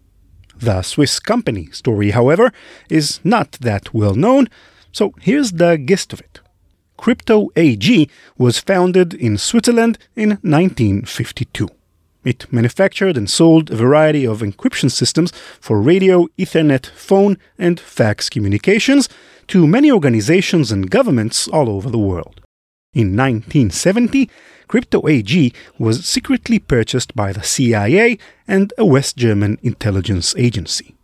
The 0.59 0.83
Swiss 0.83 1.21
company 1.21 1.71
story, 1.73 2.11
however, 2.11 2.53
is 2.91 3.21
not 3.25 3.53
that 3.63 3.95
well 3.95 4.15
known, 4.15 4.49
so 4.93 5.15
here's 5.23 5.53
the 5.53 5.79
gist 5.79 6.13
of 6.13 6.21
it. 6.21 6.41
Crypto 6.97 7.49
AG 7.57 8.09
was 8.39 8.59
founded 8.59 9.15
in 9.15 9.37
Switzerland 9.37 9.99
in 10.17 10.31
1952. 10.43 11.69
It 12.25 12.51
manufactured 12.51 13.17
and 13.17 13.29
sold 13.29 13.71
a 13.71 13.77
variety 13.77 14.27
of 14.27 14.41
encryption 14.41 14.91
systems 14.91 15.31
for 15.61 15.81
radio, 15.81 16.27
Ethernet, 16.39 16.87
phone, 16.87 17.37
and 17.59 17.79
fax 17.79 18.31
communications 18.31 19.09
to 19.49 19.67
many 19.67 19.93
organizations 19.93 20.73
and 20.73 20.91
governments 20.91 21.47
all 21.49 21.69
over 21.69 21.91
the 21.91 21.99
world. 21.99 22.41
In 22.95 23.17
1970, 23.17 24.31
Crypto 24.69 25.07
AG 25.07 25.53
was 25.79 26.07
secretly 26.07 26.59
purchased 26.59 27.15
by 27.15 27.33
the 27.33 27.43
CIA 27.43 28.19
and 28.49 28.73
a 28.79 28.87
West 28.87 29.17
German 29.17 29.59
intelligence 29.63 30.35
agency. 30.37 30.95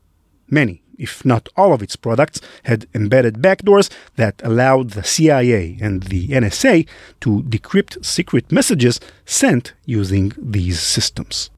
Many 0.49 0.83
if 1.01 1.25
not 1.25 1.49
all 1.57 1.73
of 1.73 1.83
its 1.83 1.97
products, 1.97 2.41
had 2.65 2.87
embedded 2.95 3.37
backdoors 3.37 3.91
that 4.17 4.41
allowed 4.45 4.91
the 4.91 5.03
CIA 5.03 5.79
and 5.81 6.05
the 6.05 6.29
NSA 6.29 6.87
to 7.21 7.43
decrypt 7.43 8.05
secret 8.05 8.53
messages 8.53 9.01
sent 9.25 9.73
using 9.87 10.33
these 10.39 10.81
systems. 10.81 11.51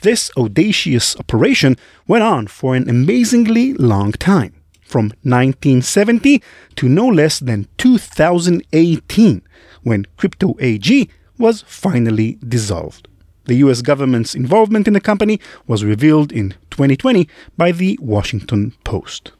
This 0.00 0.30
audacious 0.36 1.14
operation 1.16 1.76
went 2.08 2.24
on 2.24 2.48
for 2.48 2.74
an 2.74 2.90
amazingly 2.90 3.74
long 3.74 4.10
time, 4.12 4.54
from 4.82 5.12
1970 5.22 6.42
to 6.74 6.88
no 6.88 7.06
less 7.06 7.38
than 7.38 7.68
2018, 7.78 9.42
when 9.82 10.06
Crypto 10.16 10.56
AG 10.58 11.08
was 11.38 11.62
finally 11.68 12.38
dissolved. 12.46 13.06
The 13.44 13.56
US 13.56 13.82
government's 13.82 14.34
involvement 14.34 14.86
in 14.86 14.94
the 14.94 15.00
company 15.00 15.40
was 15.66 15.84
revealed 15.84 16.32
in 16.32 16.54
2020 16.72 17.28
by 17.56 17.70
the 17.70 17.98
Washington 18.00 18.72
Post. 18.82 19.32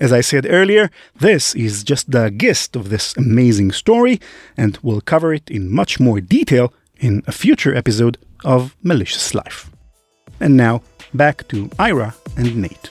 As 0.00 0.12
I 0.12 0.20
said 0.20 0.46
earlier, 0.48 0.90
this 1.14 1.54
is 1.54 1.84
just 1.84 2.10
the 2.10 2.30
gist 2.30 2.74
of 2.74 2.88
this 2.88 3.16
amazing 3.16 3.70
story, 3.70 4.20
and 4.56 4.78
we'll 4.82 5.00
cover 5.00 5.32
it 5.32 5.48
in 5.50 5.70
much 5.70 6.00
more 6.00 6.20
detail 6.20 6.72
in 6.98 7.22
a 7.26 7.32
future 7.32 7.74
episode 7.74 8.18
of 8.44 8.74
Malicious 8.82 9.34
Life. 9.34 9.70
And 10.40 10.56
now, 10.56 10.82
back 11.14 11.46
to 11.48 11.70
Ira 11.78 12.14
and 12.36 12.56
Nate. 12.56 12.90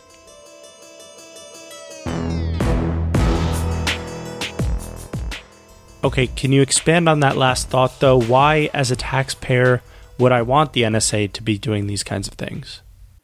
Okay, 6.04 6.28
can 6.28 6.52
you 6.52 6.62
expand 6.62 7.10
on 7.10 7.20
that 7.20 7.36
last 7.36 7.70
thought 7.70 8.00
though? 8.00 8.20
Why, 8.20 8.70
as 8.74 8.90
a 8.90 8.96
taxpayer, 8.96 9.82
would 10.18 10.32
I 10.32 10.44
want 10.44 10.74
the 10.74 10.84
NSA 10.84 11.34
to 11.34 11.44
be 11.44 11.58
doing 11.58 11.88
these 11.88 12.04
kinds 12.04 12.28
of 12.28 12.36
things? 12.36 12.82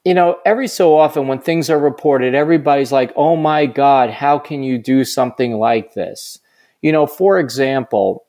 You 0.08 0.14
know, 0.14 0.40
every 0.46 0.70
so 0.70 0.98
often 0.98 1.28
when 1.28 1.40
things 1.40 1.70
are 1.70 1.78
reported, 1.78 2.34
everybody's 2.34 2.94
like, 2.94 3.12
oh 3.18 3.36
my 3.36 3.66
God, 3.66 4.10
how 4.10 4.40
can 4.40 4.64
you 4.64 4.78
do 4.78 5.04
something 5.04 5.58
like 5.58 5.96
this? 5.96 6.40
You 6.82 6.94
know, 6.94 7.06
for 7.06 7.38
example, 7.38 8.24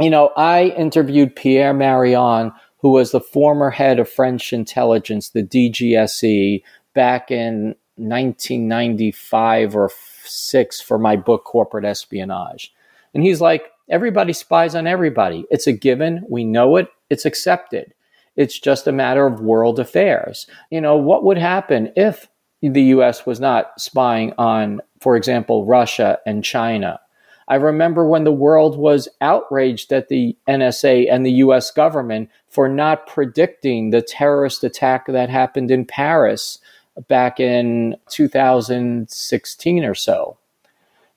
you 0.00 0.10
know, 0.10 0.32
I 0.36 0.74
interviewed 0.76 1.36
Pierre 1.36 1.72
Marion, 1.72 2.50
who 2.78 2.88
was 2.88 3.12
the 3.12 3.20
former 3.20 3.70
head 3.70 4.00
of 4.00 4.10
French 4.10 4.52
intelligence, 4.52 5.28
the 5.28 5.44
DGSE, 5.44 6.64
back 6.94 7.30
in 7.30 7.76
1995 7.94 9.76
or 9.76 9.92
six 10.24 10.80
for 10.80 10.98
my 10.98 11.14
book, 11.14 11.44
Corporate 11.44 11.84
Espionage. 11.84 12.74
And 13.14 13.22
he's 13.22 13.40
like, 13.40 13.70
everybody 13.88 14.32
spies 14.32 14.74
on 14.74 14.88
everybody. 14.88 15.46
It's 15.48 15.68
a 15.68 15.72
given. 15.72 16.24
We 16.28 16.42
know 16.42 16.74
it 16.74 16.88
it's 17.08 17.24
accepted. 17.24 17.94
It's 18.38 18.58
just 18.58 18.86
a 18.86 18.92
matter 18.92 19.26
of 19.26 19.40
world 19.40 19.80
affairs. 19.80 20.46
You 20.70 20.80
know, 20.80 20.96
what 20.96 21.24
would 21.24 21.38
happen 21.38 21.92
if 21.96 22.28
the 22.62 22.82
US 22.94 23.26
was 23.26 23.40
not 23.40 23.72
spying 23.80 24.32
on, 24.38 24.80
for 25.00 25.16
example, 25.16 25.66
Russia 25.66 26.20
and 26.24 26.44
China? 26.44 27.00
I 27.48 27.56
remember 27.56 28.06
when 28.06 28.22
the 28.22 28.32
world 28.32 28.78
was 28.78 29.08
outraged 29.20 29.92
at 29.92 30.08
the 30.08 30.36
NSA 30.48 31.10
and 31.10 31.26
the 31.26 31.32
US 31.32 31.72
government 31.72 32.30
for 32.48 32.68
not 32.68 33.08
predicting 33.08 33.90
the 33.90 34.02
terrorist 34.02 34.62
attack 34.62 35.06
that 35.08 35.30
happened 35.30 35.72
in 35.72 35.84
Paris 35.84 36.60
back 37.08 37.40
in 37.40 37.96
2016 38.08 39.84
or 39.84 39.94
so 39.96 40.38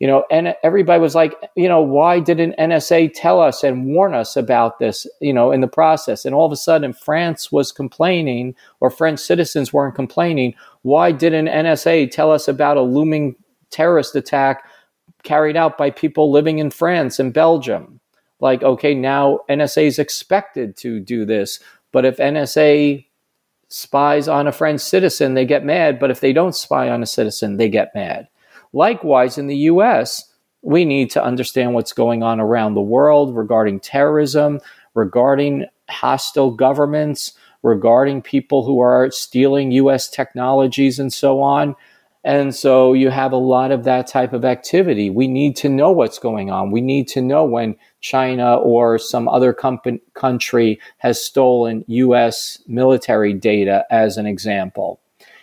you 0.01 0.07
know, 0.07 0.25
and 0.31 0.55
everybody 0.63 0.99
was 0.99 1.13
like, 1.13 1.35
you 1.55 1.69
know, 1.69 1.79
why 1.79 2.19
didn't 2.19 2.57
NSA 2.57 3.11
tell 3.13 3.39
us 3.39 3.61
and 3.61 3.85
warn 3.85 4.15
us 4.15 4.35
about 4.35 4.79
this, 4.79 5.05
you 5.19 5.31
know, 5.31 5.51
in 5.51 5.61
the 5.61 5.67
process? 5.67 6.25
And 6.25 6.33
all 6.33 6.47
of 6.47 6.51
a 6.51 6.55
sudden, 6.55 6.91
France 6.91 7.51
was 7.51 7.71
complaining, 7.71 8.55
or 8.79 8.89
French 8.89 9.19
citizens 9.19 9.71
weren't 9.71 9.93
complaining. 9.93 10.55
Why 10.81 11.11
didn't 11.11 11.45
NSA 11.45 12.09
tell 12.09 12.31
us 12.31 12.47
about 12.47 12.77
a 12.77 12.81
looming 12.81 13.35
terrorist 13.69 14.15
attack 14.15 14.67
carried 15.21 15.55
out 15.55 15.77
by 15.77 15.91
people 15.91 16.31
living 16.31 16.57
in 16.57 16.71
France 16.71 17.19
and 17.19 17.31
Belgium? 17.31 17.99
Like, 18.39 18.63
okay, 18.63 18.95
now 18.95 19.41
NSA 19.51 19.85
is 19.85 19.99
expected 19.99 20.77
to 20.77 20.99
do 20.99 21.25
this, 21.25 21.59
but 21.91 22.05
if 22.05 22.17
NSA 22.17 23.05
spies 23.67 24.27
on 24.27 24.47
a 24.47 24.51
French 24.51 24.81
citizen, 24.81 25.35
they 25.35 25.45
get 25.45 25.63
mad. 25.63 25.99
But 25.99 26.09
if 26.09 26.21
they 26.21 26.33
don't 26.33 26.55
spy 26.55 26.89
on 26.89 27.03
a 27.03 27.05
citizen, 27.05 27.57
they 27.57 27.69
get 27.69 27.93
mad. 27.93 28.29
Likewise, 28.73 29.37
in 29.37 29.47
the 29.47 29.55
US, 29.57 30.31
we 30.61 30.85
need 30.85 31.09
to 31.11 31.23
understand 31.23 31.73
what's 31.73 31.93
going 31.93 32.23
on 32.23 32.39
around 32.39 32.73
the 32.73 32.81
world 32.81 33.35
regarding 33.35 33.79
terrorism, 33.79 34.59
regarding 34.93 35.65
hostile 35.89 36.51
governments, 36.51 37.33
regarding 37.63 38.21
people 38.21 38.63
who 38.65 38.79
are 38.79 39.11
stealing 39.11 39.71
US 39.71 40.09
technologies 40.09 40.99
and 40.99 41.11
so 41.11 41.41
on. 41.41 41.75
And 42.23 42.53
so 42.53 42.93
you 42.93 43.09
have 43.09 43.31
a 43.31 43.37
lot 43.37 43.71
of 43.71 43.83
that 43.85 44.05
type 44.05 44.31
of 44.31 44.45
activity. 44.45 45.09
We 45.09 45.27
need 45.27 45.55
to 45.57 45.69
know 45.69 45.91
what's 45.91 46.19
going 46.19 46.51
on. 46.51 46.69
We 46.69 46.81
need 46.81 47.07
to 47.09 47.21
know 47.21 47.43
when 47.43 47.75
China 47.99 48.57
or 48.57 48.99
some 48.99 49.27
other 49.27 49.53
country 49.53 50.79
has 50.99 51.19
stolen 51.19 51.83
US 51.87 52.59
military 52.67 53.33
data, 53.33 53.85
as 53.89 54.17
an 54.17 54.27
example. 54.27 54.99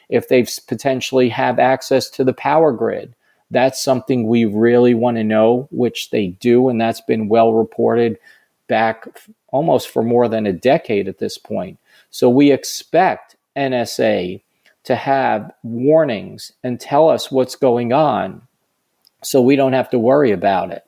If 0.09 0.29
they 0.29 0.47
potentially 0.69 1.29
have 1.31 1.59
access 1.59 2.09
to 2.11 2.23
the 2.23 2.33
power 2.33 2.73
grid, 2.73 3.15
that's 3.51 3.83
something 3.83 4.27
we 4.27 4.45
really 4.45 4.95
want 4.95 5.17
to 5.17 5.25
know, 5.25 5.69
which 5.71 6.11
they 6.11 6.29
do. 6.29 6.69
And 6.69 6.81
that's 6.81 7.01
been 7.01 7.29
well 7.29 7.55
reported 7.55 8.19
back 8.69 9.07
almost 9.49 9.89
for 9.89 10.03
more 10.03 10.29
than 10.29 10.47
a 10.47 10.53
decade 10.53 11.09
at 11.09 11.19
this 11.19 11.39
point. 11.39 11.79
So 12.11 12.29
we 12.29 12.53
expect 12.53 13.37
NSA 13.57 14.43
to 14.85 14.97
have 14.97 15.53
warnings 15.63 16.53
and 16.63 16.81
tell 16.81 17.09
us 17.09 17.31
what's 17.31 17.57
going 17.57 17.93
on 17.93 18.43
so 19.23 19.43
we 19.43 19.57
don't 19.57 19.73
have 19.73 19.91
to 19.91 19.99
worry 19.99 20.31
about 20.31 20.71
it. 20.71 20.85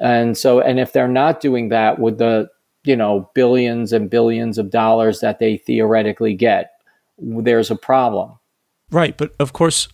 And 0.00 0.36
so, 0.36 0.60
and 0.60 0.78
if 0.78 0.92
they're 0.92 1.08
not 1.08 1.40
doing 1.40 1.68
that 1.70 1.98
with 1.98 2.18
the, 2.18 2.48
you 2.84 2.96
know, 2.96 3.30
billions 3.34 3.92
and 3.92 4.10
billions 4.10 4.58
of 4.58 4.70
dollars 4.70 5.20
that 5.20 5.38
they 5.38 5.56
theoretically 5.56 6.34
get, 6.34 6.72
there's 7.18 7.70
a 7.70 7.76
problem. 7.76 8.32
Right. 8.90 9.16
But 9.16 9.34
of 9.38 9.52
course, 9.52 9.88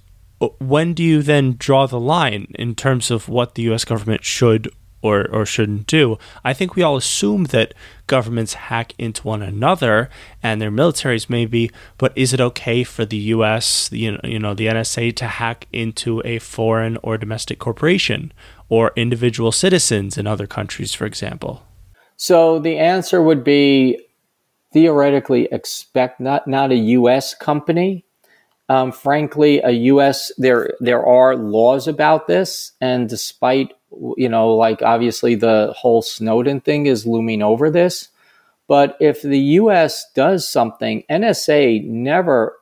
when 0.58 0.94
do 0.94 1.02
you 1.02 1.22
then 1.22 1.56
draw 1.58 1.86
the 1.86 2.00
line 2.00 2.52
in 2.54 2.74
terms 2.74 3.10
of 3.10 3.28
what 3.28 3.54
the 3.54 3.62
US 3.62 3.84
government 3.84 4.24
should 4.24 4.70
or, 5.02 5.28
or 5.30 5.44
shouldn't 5.44 5.86
do. 5.86 6.16
I 6.44 6.54
think 6.54 6.74
we 6.74 6.82
all 6.82 6.96
assume 6.96 7.44
that 7.44 7.74
governments 8.06 8.54
hack 8.54 8.94
into 8.98 9.26
one 9.26 9.42
another 9.42 10.08
and 10.42 10.62
their 10.62 10.70
militaries 10.70 11.28
maybe, 11.28 11.70
but 11.98 12.16
is 12.16 12.32
it 12.32 12.40
okay 12.40 12.84
for 12.84 13.04
the 13.04 13.16
US, 13.16 13.90
you 13.92 14.12
know, 14.12 14.20
you 14.22 14.38
know, 14.38 14.54
the 14.54 14.68
NSA 14.68 15.14
to 15.16 15.26
hack 15.26 15.66
into 15.72 16.22
a 16.24 16.38
foreign 16.38 16.96
or 17.02 17.18
domestic 17.18 17.58
corporation 17.58 18.32
or 18.68 18.92
individual 18.96 19.52
citizens 19.52 20.16
in 20.16 20.26
other 20.26 20.46
countries, 20.46 20.94
for 20.94 21.04
example? 21.04 21.62
So 22.16 22.60
the 22.60 22.78
answer 22.78 23.20
would 23.20 23.42
be 23.42 23.98
theoretically 24.72 25.48
expect 25.52 26.20
not 26.20 26.46
not 26.46 26.70
a 26.70 26.76
US 26.76 27.34
company 27.34 28.06
um, 28.68 28.92
frankly, 28.92 29.60
a 29.60 29.70
U.S. 29.70 30.32
there 30.38 30.74
there 30.80 31.04
are 31.04 31.36
laws 31.36 31.88
about 31.88 32.26
this, 32.26 32.72
and 32.80 33.08
despite 33.08 33.72
you 34.16 34.28
know, 34.28 34.54
like 34.54 34.82
obviously 34.82 35.34
the 35.34 35.74
whole 35.76 36.02
Snowden 36.02 36.60
thing 36.60 36.86
is 36.86 37.06
looming 37.06 37.42
over 37.42 37.70
this, 37.70 38.08
but 38.68 38.96
if 39.00 39.22
the 39.22 39.38
U.S. 39.38 40.06
does 40.14 40.48
something, 40.48 41.02
NSA 41.10 41.84
never 41.84 42.56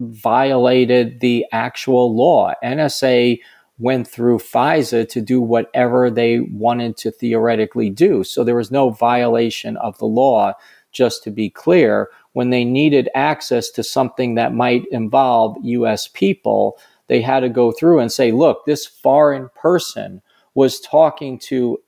violated 0.00 1.20
the 1.20 1.46
actual 1.52 2.14
law. 2.14 2.52
NSA 2.62 3.38
went 3.78 4.08
through 4.08 4.38
FISA 4.38 5.08
to 5.08 5.20
do 5.20 5.40
whatever 5.40 6.10
they 6.10 6.40
wanted 6.40 6.96
to 6.98 7.10
theoretically 7.10 7.90
do. 7.90 8.24
So 8.24 8.42
there 8.44 8.56
was 8.56 8.70
no 8.70 8.90
violation 8.90 9.76
of 9.78 9.98
the 9.98 10.06
law, 10.06 10.54
just 10.92 11.22
to 11.24 11.30
be 11.30 11.50
clear 11.50 12.08
when 12.32 12.50
they 12.50 12.64
needed 12.64 13.08
access 13.14 13.70
to 13.70 13.82
something 13.82 14.34
that 14.34 14.54
might 14.54 14.84
involve 14.90 15.56
US 15.62 16.08
people, 16.08 16.78
they 17.08 17.20
had 17.20 17.40
to 17.40 17.48
go 17.48 17.72
through 17.72 18.00
and 18.00 18.10
say, 18.10 18.32
look, 18.32 18.64
this 18.64 18.86
foreign 18.86 19.48
person 19.54 20.22
was 20.54 20.80
talking 20.80 21.38
to 21.38 21.78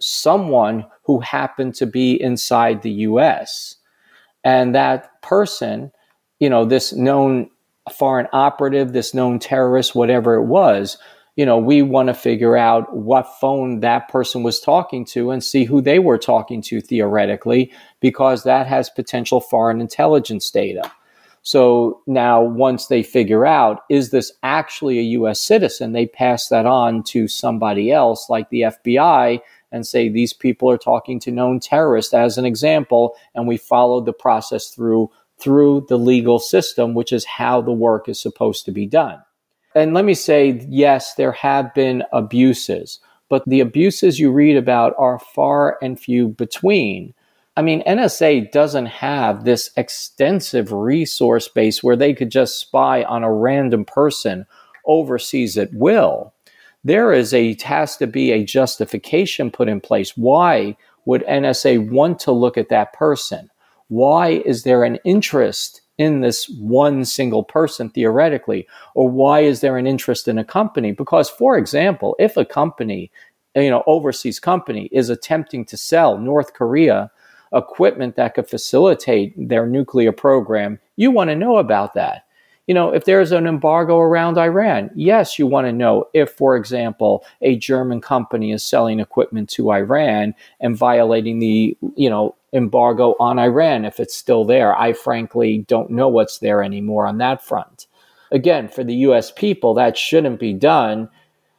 someone 0.00 0.86
who 1.04 1.20
happened 1.20 1.74
to 1.76 1.86
be 1.86 2.20
inside 2.20 2.82
the 2.82 2.90
US. 2.90 3.76
And 4.44 4.74
that 4.74 5.20
person, 5.22 5.92
you 6.40 6.48
know, 6.48 6.64
this 6.64 6.92
known 6.92 7.50
foreign 7.92 8.28
operative, 8.32 8.92
this 8.92 9.14
known 9.14 9.38
terrorist, 9.38 9.94
whatever 9.94 10.34
it 10.34 10.44
was, 10.44 10.98
you 11.36 11.46
know, 11.46 11.58
we 11.58 11.82
want 11.82 12.08
to 12.08 12.14
figure 12.14 12.56
out 12.56 12.94
what 12.94 13.38
phone 13.40 13.80
that 13.80 14.08
person 14.08 14.42
was 14.42 14.60
talking 14.60 15.04
to 15.06 15.30
and 15.30 15.42
see 15.42 15.64
who 15.64 15.80
they 15.80 15.98
were 15.98 16.18
talking 16.18 16.60
to 16.62 16.80
theoretically, 16.80 17.72
because 18.02 18.42
that 18.42 18.66
has 18.66 18.90
potential 18.90 19.40
foreign 19.40 19.80
intelligence 19.80 20.50
data. 20.50 20.92
So 21.44 22.02
now, 22.06 22.42
once 22.42 22.86
they 22.86 23.02
figure 23.02 23.46
out, 23.46 23.84
is 23.88 24.10
this 24.10 24.32
actually 24.42 24.98
a 24.98 25.18
US 25.20 25.40
citizen, 25.40 25.92
they 25.92 26.06
pass 26.06 26.48
that 26.48 26.66
on 26.66 27.02
to 27.04 27.26
somebody 27.26 27.90
else, 27.90 28.28
like 28.28 28.50
the 28.50 28.62
FBI, 28.62 29.40
and 29.72 29.86
say, 29.86 30.08
these 30.08 30.32
people 30.34 30.70
are 30.70 30.78
talking 30.78 31.18
to 31.20 31.32
known 31.32 31.58
terrorists, 31.58 32.12
as 32.12 32.36
an 32.36 32.44
example, 32.44 33.16
and 33.34 33.48
we 33.48 33.56
followed 33.56 34.04
the 34.04 34.12
process 34.12 34.68
through 34.68 35.10
through 35.38 35.84
the 35.88 35.98
legal 35.98 36.38
system, 36.38 36.94
which 36.94 37.12
is 37.12 37.24
how 37.24 37.60
the 37.60 37.72
work 37.72 38.08
is 38.08 38.20
supposed 38.20 38.64
to 38.64 38.70
be 38.70 38.86
done. 38.86 39.20
And 39.74 39.92
let 39.92 40.04
me 40.04 40.14
say, 40.14 40.64
yes, 40.68 41.14
there 41.14 41.32
have 41.32 41.74
been 41.74 42.04
abuses, 42.12 43.00
but 43.28 43.42
the 43.46 43.58
abuses 43.58 44.20
you 44.20 44.30
read 44.30 44.56
about 44.56 44.94
are 44.98 45.18
far 45.18 45.78
and 45.82 45.98
few 45.98 46.28
between. 46.28 47.14
I 47.54 47.60
mean, 47.60 47.82
NSA 47.84 48.50
doesn't 48.50 48.86
have 48.86 49.44
this 49.44 49.70
extensive 49.76 50.72
resource 50.72 51.48
base 51.48 51.82
where 51.82 51.96
they 51.96 52.14
could 52.14 52.30
just 52.30 52.58
spy 52.58 53.02
on 53.02 53.22
a 53.22 53.32
random 53.32 53.84
person 53.84 54.46
overseas 54.86 55.58
at 55.58 55.72
will. 55.74 56.32
There 56.82 57.12
is 57.12 57.34
a 57.34 57.56
has 57.62 57.96
to 57.98 58.06
be 58.06 58.32
a 58.32 58.44
justification 58.44 59.50
put 59.50 59.68
in 59.68 59.80
place. 59.80 60.16
Why 60.16 60.76
would 61.04 61.24
NSA 61.26 61.90
want 61.90 62.18
to 62.20 62.32
look 62.32 62.56
at 62.56 62.70
that 62.70 62.94
person? 62.94 63.50
Why 63.88 64.42
is 64.46 64.62
there 64.62 64.82
an 64.82 64.98
interest 65.04 65.82
in 65.98 66.22
this 66.22 66.48
one 66.48 67.04
single 67.04 67.44
person 67.44 67.90
theoretically? 67.90 68.66
Or 68.94 69.10
why 69.10 69.40
is 69.40 69.60
there 69.60 69.76
an 69.76 69.86
interest 69.86 70.26
in 70.26 70.38
a 70.38 70.44
company? 70.44 70.92
Because, 70.92 71.28
for 71.28 71.58
example, 71.58 72.16
if 72.18 72.38
a 72.38 72.46
company, 72.46 73.10
you 73.54 73.68
know, 73.68 73.84
overseas 73.86 74.40
company 74.40 74.88
is 74.90 75.10
attempting 75.10 75.66
to 75.66 75.76
sell 75.76 76.16
North 76.16 76.54
Korea 76.54 77.10
equipment 77.54 78.16
that 78.16 78.34
could 78.34 78.48
facilitate 78.48 79.34
their 79.36 79.66
nuclear 79.66 80.12
program, 80.12 80.78
you 80.96 81.10
want 81.10 81.30
to 81.30 81.36
know 81.36 81.56
about 81.58 81.94
that. 81.94 82.26
You 82.66 82.74
know, 82.74 82.94
if 82.94 83.04
there's 83.04 83.32
an 83.32 83.46
embargo 83.46 83.98
around 83.98 84.38
Iran, 84.38 84.90
yes, 84.94 85.38
you 85.38 85.46
want 85.48 85.66
to 85.66 85.72
know 85.72 86.08
if, 86.14 86.30
for 86.30 86.56
example, 86.56 87.24
a 87.40 87.56
German 87.56 88.00
company 88.00 88.52
is 88.52 88.64
selling 88.64 89.00
equipment 89.00 89.50
to 89.50 89.72
Iran 89.72 90.34
and 90.60 90.76
violating 90.76 91.40
the, 91.40 91.76
you 91.96 92.08
know, 92.08 92.36
embargo 92.52 93.16
on 93.18 93.38
Iran 93.38 93.84
if 93.84 93.98
it's 93.98 94.14
still 94.14 94.44
there. 94.44 94.76
I 94.78 94.92
frankly 94.92 95.64
don't 95.66 95.90
know 95.90 96.08
what's 96.08 96.38
there 96.38 96.62
anymore 96.62 97.06
on 97.06 97.18
that 97.18 97.44
front. 97.44 97.86
Again, 98.30 98.68
for 98.68 98.84
the 98.84 98.94
US 98.94 99.32
people, 99.32 99.74
that 99.74 99.98
shouldn't 99.98 100.38
be 100.38 100.52
done. 100.52 101.08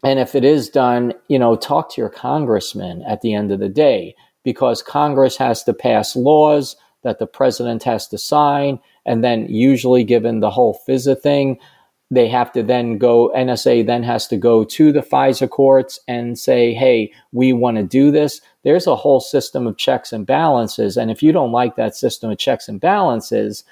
And 0.03 0.19
if 0.19 0.35
it 0.35 0.45
is 0.45 0.69
done, 0.69 1.13
you 1.27 1.37
know, 1.37 1.55
talk 1.55 1.91
to 1.93 2.01
your 2.01 2.09
congressman 2.09 3.03
at 3.03 3.21
the 3.21 3.33
end 3.33 3.51
of 3.51 3.59
the 3.59 3.69
day 3.69 4.15
because 4.43 4.81
Congress 4.81 5.37
has 5.37 5.63
to 5.63 5.73
pass 5.73 6.15
laws 6.15 6.75
that 7.03 7.19
the 7.19 7.27
president 7.27 7.83
has 7.83 8.07
to 8.07 8.17
sign. 8.17 8.79
And 9.05 9.23
then, 9.23 9.47
usually, 9.47 10.03
given 10.03 10.39
the 10.39 10.51
whole 10.51 10.79
FISA 10.87 11.19
thing, 11.19 11.59
they 12.11 12.27
have 12.27 12.51
to 12.53 12.63
then 12.63 12.97
go, 12.97 13.31
NSA 13.35 13.85
then 13.85 14.03
has 14.03 14.27
to 14.27 14.37
go 14.37 14.63
to 14.63 14.91
the 14.91 15.01
FISA 15.01 15.49
courts 15.49 15.99
and 16.07 16.37
say, 16.37 16.73
hey, 16.73 17.11
we 17.31 17.53
want 17.53 17.77
to 17.77 17.83
do 17.83 18.11
this. 18.11 18.39
There's 18.63 18.87
a 18.87 18.95
whole 18.95 19.19
system 19.19 19.65
of 19.67 19.77
checks 19.77 20.13
and 20.13 20.25
balances. 20.25 20.95
And 20.95 21.09
if 21.09 21.23
you 21.23 21.31
don't 21.31 21.51
like 21.51 21.75
that 21.75 21.95
system 21.95 22.29
of 22.29 22.37
checks 22.37 22.67
and 22.67 22.79
balances, 22.79 23.63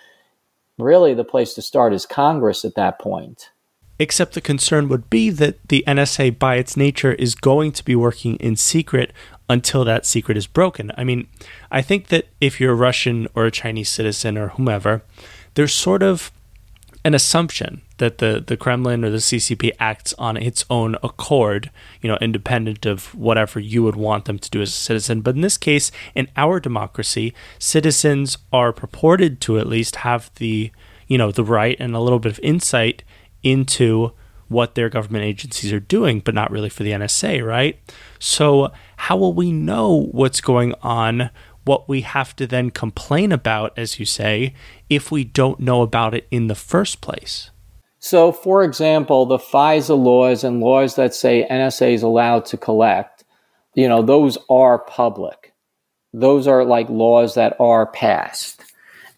really 0.77 1.13
the 1.13 1.23
place 1.23 1.53
to 1.53 1.61
start 1.61 1.93
is 1.93 2.05
Congress 2.05 2.65
at 2.65 2.75
that 2.75 2.99
point. 2.99 3.51
Except 3.99 4.33
the 4.33 4.41
concern 4.41 4.89
would 4.89 5.11
be 5.11 5.29
that 5.29 5.59
the 5.67 5.83
NSA, 5.85 6.39
by 6.39 6.55
its 6.55 6.75
nature, 6.75 7.13
is 7.13 7.35
going 7.35 7.71
to 7.73 7.85
be 7.85 7.95
working 7.95 8.35
in 8.37 8.55
secret 8.55 9.13
until 9.51 9.83
that 9.83 10.05
secret 10.05 10.37
is 10.37 10.47
broken. 10.47 10.91
I 10.97 11.03
mean, 11.03 11.27
I 11.69 11.81
think 11.81 12.07
that 12.07 12.27
if 12.39 12.61
you're 12.61 12.71
a 12.71 12.75
Russian 12.75 13.27
or 13.35 13.45
a 13.45 13.51
Chinese 13.51 13.89
citizen 13.89 14.37
or 14.37 14.49
whomever, 14.49 15.03
there's 15.55 15.73
sort 15.73 16.01
of 16.01 16.31
an 17.03 17.13
assumption 17.13 17.81
that 17.97 18.19
the, 18.19 18.41
the 18.45 18.55
Kremlin 18.55 19.03
or 19.03 19.09
the 19.09 19.17
CCP 19.17 19.71
acts 19.77 20.13
on 20.17 20.37
its 20.37 20.63
own 20.69 20.95
accord, 21.03 21.69
you 21.99 22.07
know, 22.07 22.17
independent 22.21 22.85
of 22.85 23.13
whatever 23.13 23.59
you 23.59 23.83
would 23.83 23.97
want 23.97 24.23
them 24.25 24.39
to 24.39 24.49
do 24.49 24.61
as 24.61 24.69
a 24.69 24.71
citizen. 24.71 25.19
But 25.19 25.35
in 25.35 25.41
this 25.41 25.57
case, 25.57 25.91
in 26.15 26.29
our 26.37 26.61
democracy, 26.61 27.33
citizens 27.59 28.37
are 28.53 28.71
purported 28.71 29.41
to 29.41 29.59
at 29.59 29.67
least 29.67 29.97
have 29.97 30.31
the, 30.35 30.71
you 31.07 31.17
know, 31.17 31.31
the 31.31 31.43
right 31.43 31.75
and 31.77 31.93
a 31.93 31.99
little 31.99 32.19
bit 32.19 32.31
of 32.31 32.39
insight 32.41 33.03
into 33.43 34.13
what 34.51 34.75
their 34.75 34.89
government 34.89 35.23
agencies 35.23 35.73
are 35.73 35.79
doing, 35.79 36.19
but 36.19 36.35
not 36.35 36.51
really 36.51 36.69
for 36.69 36.83
the 36.83 36.91
NSA, 36.91 37.45
right? 37.45 37.79
So, 38.19 38.71
how 38.97 39.17
will 39.17 39.33
we 39.33 39.51
know 39.51 40.09
what's 40.11 40.41
going 40.41 40.75
on 40.81 41.31
what 41.63 41.87
we 41.87 42.01
have 42.01 42.35
to 42.35 42.47
then 42.47 42.71
complain 42.71 43.31
about, 43.31 43.77
as 43.77 43.99
you 43.99 44.05
say, 44.05 44.53
if 44.89 45.11
we 45.11 45.23
don't 45.23 45.59
know 45.59 45.81
about 45.81 46.13
it 46.13 46.27
in 46.31 46.47
the 46.47 46.55
first 46.55 47.01
place. 47.01 47.51
So, 47.99 48.31
for 48.31 48.63
example, 48.63 49.25
the 49.25 49.37
FISA 49.37 49.97
laws 49.97 50.43
and 50.43 50.59
laws 50.59 50.95
that 50.95 51.13
say 51.13 51.47
NSA 51.49 51.93
is 51.93 52.01
allowed 52.01 52.45
to 52.45 52.57
collect, 52.57 53.23
you 53.75 53.87
know, 53.87 54.01
those 54.01 54.37
are 54.49 54.79
public. 54.79 55.53
Those 56.13 56.47
are 56.47 56.65
like 56.65 56.89
laws 56.89 57.35
that 57.35 57.55
are 57.59 57.85
passed. 57.85 58.63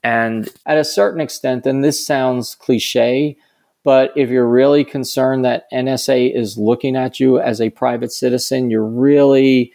And 0.04 0.50
at 0.66 0.78
a 0.78 0.84
certain 0.84 1.22
extent, 1.22 1.66
and 1.66 1.82
this 1.82 2.06
sounds 2.06 2.56
cliche, 2.56 3.38
but 3.84 4.12
if 4.16 4.30
you're 4.30 4.48
really 4.48 4.86
concerned 4.86 5.44
that 5.46 5.70
NSA 5.72 6.34
is 6.34 6.58
looking 6.58 6.96
at 6.96 7.20
you 7.20 7.40
as 7.40 7.60
a 7.60 7.70
private 7.70 8.12
citizen, 8.12 8.70
you're 8.70 8.86
really, 8.86 9.74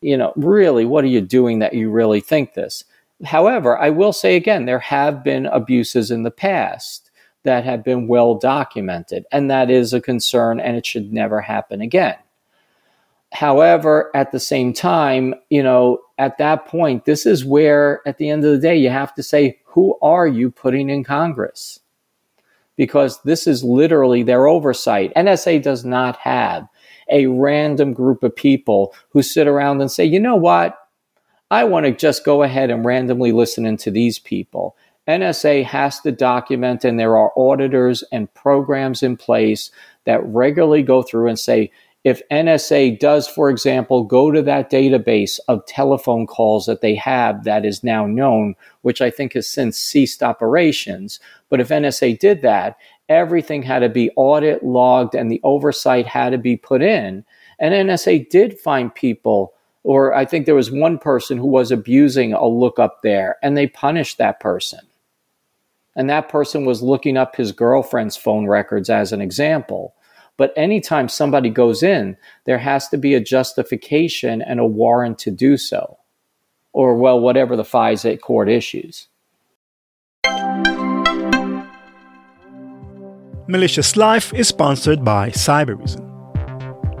you 0.00 0.16
know, 0.16 0.32
really, 0.36 0.84
what 0.84 1.04
are 1.04 1.08
you 1.08 1.20
doing 1.20 1.58
that 1.58 1.74
you 1.74 1.90
really 1.90 2.20
think 2.20 2.54
this? 2.54 2.84
However, 3.24 3.76
I 3.76 3.90
will 3.90 4.12
say 4.12 4.36
again, 4.36 4.64
there 4.64 4.78
have 4.78 5.24
been 5.24 5.46
abuses 5.46 6.10
in 6.10 6.22
the 6.22 6.30
past 6.30 7.10
that 7.42 7.64
have 7.64 7.82
been 7.82 8.06
well 8.06 8.34
documented, 8.34 9.26
and 9.32 9.50
that 9.50 9.70
is 9.70 9.92
a 9.92 10.00
concern, 10.00 10.60
and 10.60 10.76
it 10.76 10.86
should 10.86 11.12
never 11.12 11.40
happen 11.40 11.80
again. 11.80 12.16
However, 13.32 14.10
at 14.14 14.32
the 14.32 14.40
same 14.40 14.72
time, 14.72 15.34
you 15.50 15.62
know, 15.62 16.00
at 16.18 16.38
that 16.38 16.66
point, 16.66 17.04
this 17.04 17.26
is 17.26 17.44
where, 17.44 18.02
at 18.06 18.18
the 18.18 18.28
end 18.28 18.44
of 18.44 18.52
the 18.52 18.58
day, 18.58 18.76
you 18.76 18.90
have 18.90 19.14
to 19.14 19.22
say, 19.22 19.58
who 19.64 19.96
are 20.02 20.26
you 20.26 20.50
putting 20.50 20.90
in 20.90 21.04
Congress? 21.04 21.79
Because 22.80 23.20
this 23.24 23.46
is 23.46 23.62
literally 23.62 24.22
their 24.22 24.48
oversight. 24.48 25.12
NSA 25.14 25.62
does 25.62 25.84
not 25.84 26.16
have 26.16 26.66
a 27.10 27.26
random 27.26 27.92
group 27.92 28.22
of 28.22 28.34
people 28.34 28.94
who 29.10 29.22
sit 29.22 29.46
around 29.46 29.82
and 29.82 29.92
say, 29.92 30.02
you 30.06 30.18
know 30.18 30.36
what? 30.36 30.78
I 31.50 31.64
want 31.64 31.84
to 31.84 31.92
just 31.92 32.24
go 32.24 32.42
ahead 32.42 32.70
and 32.70 32.82
randomly 32.82 33.32
listen 33.32 33.66
into 33.66 33.90
these 33.90 34.18
people. 34.18 34.78
NSA 35.06 35.62
has 35.62 36.00
to 36.00 36.10
document, 36.10 36.82
and 36.82 36.98
there 36.98 37.18
are 37.18 37.34
auditors 37.36 38.02
and 38.12 38.32
programs 38.32 39.02
in 39.02 39.18
place 39.18 39.70
that 40.06 40.24
regularly 40.24 40.82
go 40.82 41.02
through 41.02 41.28
and 41.28 41.38
say, 41.38 41.70
if 42.02 42.22
NSA 42.30 42.98
does, 42.98 43.28
for 43.28 43.50
example, 43.50 44.04
go 44.04 44.30
to 44.30 44.40
that 44.42 44.70
database 44.70 45.38
of 45.48 45.66
telephone 45.66 46.26
calls 46.26 46.64
that 46.66 46.80
they 46.80 46.94
have 46.94 47.44
that 47.44 47.66
is 47.66 47.84
now 47.84 48.06
known, 48.06 48.54
which 48.82 49.02
I 49.02 49.10
think 49.10 49.34
has 49.34 49.46
since 49.46 49.76
ceased 49.76 50.22
operations, 50.22 51.20
but 51.50 51.60
if 51.60 51.68
NSA 51.68 52.18
did 52.18 52.40
that, 52.40 52.78
everything 53.10 53.62
had 53.62 53.80
to 53.80 53.90
be 53.90 54.10
audit 54.16 54.62
logged 54.64 55.14
and 55.14 55.30
the 55.30 55.40
oversight 55.44 56.06
had 56.06 56.30
to 56.30 56.38
be 56.38 56.56
put 56.56 56.80
in. 56.80 57.24
And 57.58 57.90
NSA 57.90 58.30
did 58.30 58.58
find 58.58 58.94
people, 58.94 59.52
or 59.82 60.14
I 60.14 60.24
think 60.24 60.46
there 60.46 60.54
was 60.54 60.70
one 60.70 60.98
person 60.98 61.36
who 61.36 61.48
was 61.48 61.70
abusing 61.70 62.32
a 62.32 62.46
lookup 62.46 63.02
there, 63.02 63.36
and 63.42 63.56
they 63.56 63.66
punished 63.66 64.16
that 64.16 64.40
person. 64.40 64.80
And 65.96 66.08
that 66.08 66.30
person 66.30 66.64
was 66.64 66.82
looking 66.82 67.18
up 67.18 67.36
his 67.36 67.52
girlfriend's 67.52 68.16
phone 68.16 68.46
records 68.46 68.88
as 68.88 69.12
an 69.12 69.20
example. 69.20 69.94
But 70.40 70.54
anytime 70.56 71.10
somebody 71.10 71.50
goes 71.50 71.82
in, 71.82 72.16
there 72.46 72.56
has 72.56 72.88
to 72.88 72.96
be 72.96 73.12
a 73.12 73.20
justification 73.20 74.40
and 74.40 74.58
a 74.58 74.64
warrant 74.64 75.18
to 75.18 75.30
do 75.30 75.58
so. 75.58 75.98
Or, 76.72 76.96
well, 76.96 77.20
whatever 77.20 77.56
the 77.56 77.62
FISA 77.62 78.18
court 78.22 78.48
issues. 78.48 79.08
Malicious 83.48 83.98
Life 83.98 84.32
is 84.32 84.48
sponsored 84.48 85.04
by 85.04 85.28
Cybereason. 85.28 86.06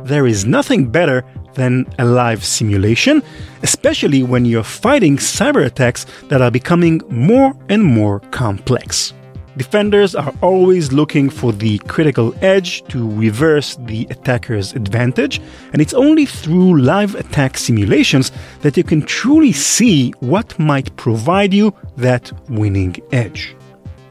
There 0.04 0.26
is 0.26 0.44
nothing 0.44 0.90
better 0.90 1.24
than 1.54 1.86
a 1.98 2.04
live 2.04 2.44
simulation, 2.44 3.22
especially 3.62 4.22
when 4.22 4.44
you're 4.44 4.62
fighting 4.62 5.16
cyber 5.16 5.64
attacks 5.64 6.04
that 6.24 6.42
are 6.42 6.50
becoming 6.50 7.00
more 7.08 7.56
and 7.70 7.82
more 7.82 8.20
complex. 8.32 9.14
Defenders 9.60 10.14
are 10.14 10.32
always 10.40 10.90
looking 10.90 11.28
for 11.28 11.52
the 11.52 11.76
critical 11.80 12.34
edge 12.40 12.82
to 12.84 13.10
reverse 13.10 13.76
the 13.80 14.06
attacker's 14.08 14.72
advantage, 14.72 15.38
and 15.74 15.82
it's 15.82 15.92
only 15.92 16.24
through 16.24 16.80
live 16.80 17.14
attack 17.14 17.58
simulations 17.58 18.32
that 18.62 18.78
you 18.78 18.84
can 18.84 19.02
truly 19.02 19.52
see 19.52 20.12
what 20.20 20.58
might 20.58 20.96
provide 20.96 21.52
you 21.52 21.74
that 21.98 22.32
winning 22.48 22.96
edge. 23.12 23.54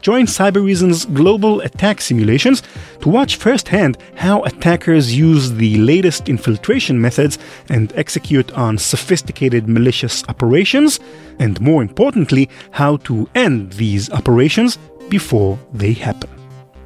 Join 0.02 0.26
Cybereason's 0.26 1.04
global 1.04 1.60
attack 1.62 2.00
simulations 2.00 2.62
to 3.00 3.08
watch 3.08 3.34
firsthand 3.34 3.98
how 4.14 4.44
attackers 4.44 5.18
use 5.18 5.50
the 5.50 5.76
latest 5.78 6.28
infiltration 6.28 7.00
methods 7.00 7.38
and 7.68 7.92
execute 7.96 8.52
on 8.52 8.78
sophisticated 8.78 9.68
malicious 9.68 10.22
operations, 10.28 11.00
and 11.40 11.60
more 11.60 11.82
importantly, 11.82 12.48
how 12.70 12.98
to 12.98 13.28
end 13.34 13.72
these 13.72 14.08
operations 14.12 14.78
before 15.10 15.58
they 15.72 15.92
happen. 15.92 16.30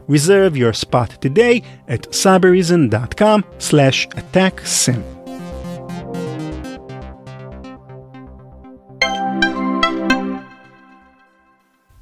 Reserve 0.08 0.56
your 0.56 0.72
spot 0.72 1.20
today 1.20 1.62
at 1.88 2.02
cybereason.com 2.10 3.44
slash 3.58 4.08
attacksim. 4.08 5.02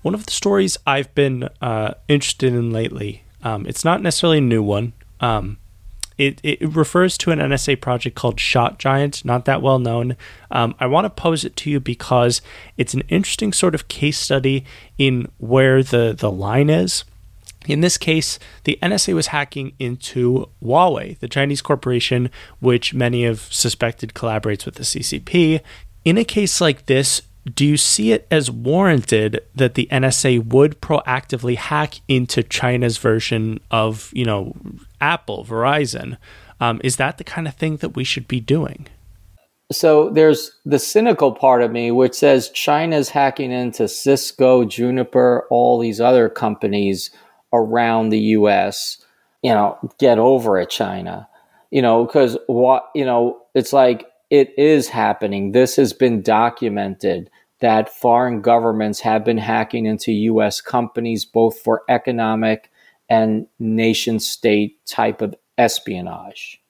One 0.03 0.15
of 0.15 0.27
the 0.27 0.33
stories 0.33 0.79
I've 0.85 1.15
been 1.15 1.49
uh, 1.61 1.95
interested 2.09 2.53
in 2.53 2.73
lately, 2.73 3.23
um, 3.45 3.67
it's 3.67 3.85
not 3.85 4.03
necessarily 4.03 4.39
a 4.39 4.41
new 4.41 4.63
one. 4.63 4.95
Um, 5.21 5.59
it, 6.19 6.41
it 6.43 6.61
refers 6.61 7.17
to 7.19 7.31
an 7.31 7.39
NSA 7.39 7.81
project 7.81 8.17
called 8.17 8.37
Shotgiant, 8.37 9.25
not 9.25 9.45
that 9.45 9.63
well 9.63 9.79
known. 9.79 10.17
Um, 10.51 10.75
I 10.79 10.87
want 10.87 11.05
to 11.05 11.11
pose 11.11 11.45
it 11.45 11.57
to 11.57 11.71
you 11.71 11.81
because 11.81 12.43
it's 12.77 12.95
an 12.95 13.03
interesting 13.09 13.53
sort 13.53 13.75
of 13.75 13.89
case 13.89 14.19
study 14.19 14.65
in 14.99 15.31
where 15.39 15.83
the, 15.83 16.15
the 16.17 16.31
line 16.31 16.71
is. 16.71 17.05
In 17.67 17.81
this 17.81 17.97
case, 17.97 18.39
the 18.65 18.79
NSA 18.83 19.15
was 19.15 19.29
hacking 19.29 19.73
into 19.79 20.49
Huawei, 20.63 21.19
the 21.19 21.29
Chinese 21.29 21.63
corporation, 21.63 22.29
which 22.61 22.93
many 22.93 23.25
have 23.25 23.41
suspected 23.53 24.15
collaborates 24.15 24.67
with 24.67 24.75
the 24.75 24.83
CCP. 24.83 25.61
In 26.05 26.19
a 26.19 26.25
case 26.25 26.61
like 26.61 26.87
this, 26.87 27.23
do 27.45 27.67
you 27.67 27.77
see 27.77 28.13
it 28.13 28.27
as 28.31 28.51
warranted 28.51 29.41
that 29.55 29.75
the 29.75 29.89
NSA 29.91 30.47
would 30.47 30.81
proactively 30.81 31.57
hack 31.57 32.01
into 32.07 32.43
China's 32.43 32.99
version 32.99 33.59
of, 33.71 34.11
you 34.15 34.25
know, 34.25 34.55
Apple, 35.01 35.45
Verizon? 35.45 36.19
Um, 36.61 36.81
is 36.85 36.97
that 36.97 37.19
the 37.19 37.25
kind 37.25 37.49
of 37.49 37.55
thing 37.55 37.79
that 37.79 37.97
we 37.97 38.05
should 38.05 38.29
be 38.29 38.41
doing? 38.41 38.87
So 39.73 40.11
there's 40.11 40.53
the 40.65 40.79
cynical 40.79 41.33
part 41.33 41.63
of 41.63 41.73
me, 41.73 41.91
which 41.91 42.15
says 42.15 42.51
China's 42.51 43.09
hacking 43.09 43.51
into 43.51 43.89
Cisco, 43.89 44.65
Juniper, 44.65 45.47
all 45.51 45.81
these 45.81 46.01
other 46.01 46.29
companies 46.29 47.11
around 47.53 48.11
the 48.11 48.19
U.S. 48.19 49.05
You 49.43 49.53
know, 49.53 49.79
get 49.99 50.19
over 50.19 50.61
it, 50.61 50.71
China. 50.71 51.29
You 51.71 51.83
know, 51.83 52.05
because 52.05 52.37
what 52.47 52.91
you 52.95 53.05
know, 53.05 53.41
it's 53.55 53.73
like 53.73 54.07
it 54.33 54.55
is 54.57 54.89
happening. 54.89 55.53
This 55.53 55.77
has 55.77 55.93
been 55.93 56.23
documented 56.23 57.29
that 57.61 57.95
foreign 57.95 58.41
governments 58.41 59.01
have 59.01 59.27
been 59.27 59.37
hacking 59.37 59.85
into 59.85 60.11
US 60.11 60.63
companies 60.63 61.27
both 61.27 61.61
for 61.61 61.83
economic 61.91 62.71
and 63.11 63.47
nation 63.59 64.19
state 64.19 64.85
type 64.87 65.21
of 65.21 65.35
espionage. 65.59 66.63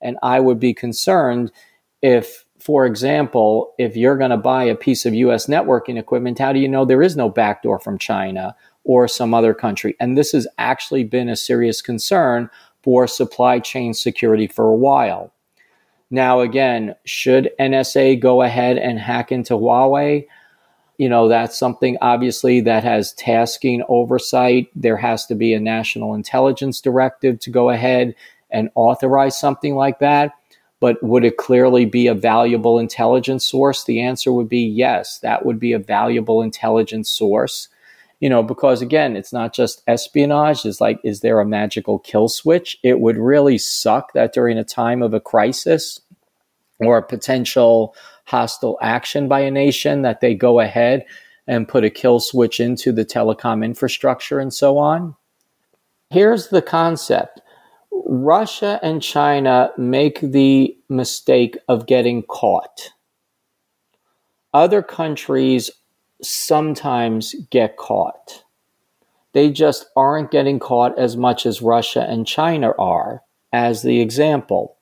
And 0.00 0.16
I 0.22 0.38
would 0.38 0.60
be 0.60 0.72
concerned 0.72 1.50
if, 2.02 2.44
for 2.60 2.86
example, 2.86 3.74
if 3.78 3.96
you're 3.96 4.16
going 4.16 4.30
to 4.30 4.36
buy 4.36 4.62
a 4.62 4.76
piece 4.76 5.04
of 5.04 5.12
US 5.12 5.46
networking 5.46 5.98
equipment, 5.98 6.38
how 6.38 6.52
do 6.52 6.60
you 6.60 6.68
know 6.68 6.84
there 6.84 7.02
is 7.02 7.16
no 7.16 7.28
backdoor 7.28 7.80
from 7.80 7.98
China 7.98 8.54
or 8.84 9.08
some 9.08 9.34
other 9.34 9.54
country? 9.54 9.96
And 9.98 10.16
this 10.16 10.30
has 10.30 10.46
actually 10.56 11.02
been 11.02 11.28
a 11.28 11.34
serious 11.34 11.82
concern 11.82 12.48
for 12.84 13.08
supply 13.08 13.58
chain 13.58 13.92
security 13.92 14.46
for 14.46 14.68
a 14.68 14.76
while. 14.76 15.32
Now, 16.10 16.40
again, 16.40 16.94
should 17.04 17.50
NSA 17.60 18.20
go 18.20 18.42
ahead 18.42 18.78
and 18.78 18.98
hack 18.98 19.30
into 19.30 19.54
Huawei? 19.54 20.26
You 20.96 21.08
know, 21.08 21.28
that's 21.28 21.58
something 21.58 21.96
obviously 22.00 22.60
that 22.62 22.82
has 22.82 23.12
tasking 23.12 23.84
oversight. 23.88 24.68
There 24.74 24.96
has 24.96 25.26
to 25.26 25.34
be 25.34 25.52
a 25.52 25.60
national 25.60 26.14
intelligence 26.14 26.80
directive 26.80 27.38
to 27.40 27.50
go 27.50 27.70
ahead 27.70 28.14
and 28.50 28.70
authorize 28.74 29.38
something 29.38 29.74
like 29.74 29.98
that. 29.98 30.32
But 30.80 31.02
would 31.02 31.24
it 31.24 31.36
clearly 31.36 31.84
be 31.84 32.06
a 32.06 32.14
valuable 32.14 32.78
intelligence 32.78 33.44
source? 33.44 33.84
The 33.84 34.00
answer 34.00 34.32
would 34.32 34.48
be 34.48 34.60
yes, 34.60 35.18
that 35.18 35.44
would 35.44 35.60
be 35.60 35.72
a 35.72 35.78
valuable 35.78 36.40
intelligence 36.40 37.10
source 37.10 37.68
you 38.20 38.28
know, 38.28 38.42
because 38.42 38.82
again, 38.82 39.16
it's 39.16 39.32
not 39.32 39.54
just 39.54 39.82
espionage. 39.86 40.64
It's 40.64 40.80
like, 40.80 41.00
is 41.04 41.20
there 41.20 41.40
a 41.40 41.46
magical 41.46 41.98
kill 41.98 42.28
switch? 42.28 42.76
It 42.82 43.00
would 43.00 43.16
really 43.16 43.58
suck 43.58 44.12
that 44.12 44.32
during 44.32 44.58
a 44.58 44.64
time 44.64 45.02
of 45.02 45.14
a 45.14 45.20
crisis 45.20 46.00
or 46.80 46.98
a 46.98 47.06
potential 47.06 47.94
hostile 48.24 48.78
action 48.82 49.28
by 49.28 49.40
a 49.40 49.50
nation 49.50 50.02
that 50.02 50.20
they 50.20 50.34
go 50.34 50.60
ahead 50.60 51.04
and 51.46 51.68
put 51.68 51.84
a 51.84 51.90
kill 51.90 52.20
switch 52.20 52.60
into 52.60 52.92
the 52.92 53.04
telecom 53.04 53.64
infrastructure 53.64 54.38
and 54.38 54.52
so 54.52 54.78
on. 54.78 55.14
Here's 56.10 56.48
the 56.48 56.62
concept. 56.62 57.40
Russia 58.06 58.78
and 58.82 59.02
China 59.02 59.70
make 59.76 60.20
the 60.20 60.76
mistake 60.88 61.56
of 61.68 61.86
getting 61.86 62.22
caught. 62.22 62.90
Other 64.54 64.82
countries 64.82 65.70
sometimes 66.22 67.34
get 67.50 67.76
caught. 67.76 68.44
They 69.32 69.50
just 69.50 69.86
aren't 69.94 70.30
getting 70.30 70.58
caught 70.58 70.98
as 70.98 71.16
much 71.16 71.46
as 71.46 71.62
Russia 71.62 72.06
and 72.08 72.26
China 72.26 72.72
are, 72.78 73.22
as 73.52 73.82
the 73.82 74.00
example. 74.00 74.76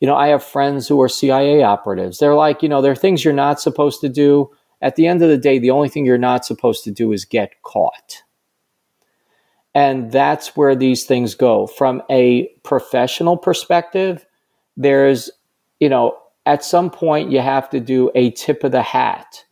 You 0.00 0.06
know, 0.06 0.16
I 0.16 0.28
have 0.28 0.44
friends 0.44 0.88
who 0.88 1.00
are 1.00 1.08
CIA 1.08 1.62
operatives. 1.62 2.18
They're 2.18 2.34
like, 2.34 2.62
you 2.62 2.68
know, 2.68 2.82
there 2.82 2.92
are 2.92 2.96
things 2.96 3.24
you're 3.24 3.32
not 3.32 3.60
supposed 3.60 4.00
to 4.02 4.08
do 4.08 4.50
At 4.82 4.96
the 4.96 5.06
end 5.06 5.22
of 5.22 5.28
the 5.28 5.38
day, 5.38 5.58
the 5.58 5.70
only 5.70 5.88
thing 5.88 6.04
you're 6.04 6.18
not 6.18 6.44
supposed 6.44 6.84
to 6.84 6.90
do 6.90 7.12
is 7.12 7.24
get 7.24 7.62
caught. 7.62 8.22
And 9.74 10.10
that's 10.12 10.56
where 10.56 10.74
these 10.74 11.04
things 11.04 11.34
go. 11.34 11.66
From 11.66 12.02
a 12.10 12.48
professional 12.62 13.36
perspective, 13.36 14.26
there's, 14.76 15.30
you 15.80 15.88
know, 15.88 16.18
at 16.44 16.64
some 16.64 16.90
point 16.90 17.30
you 17.30 17.40
have 17.40 17.68
to 17.70 17.80
do 17.80 18.10
a 18.14 18.30
tip 18.32 18.64
of 18.64 18.72
the 18.72 18.82
hat 18.82 19.44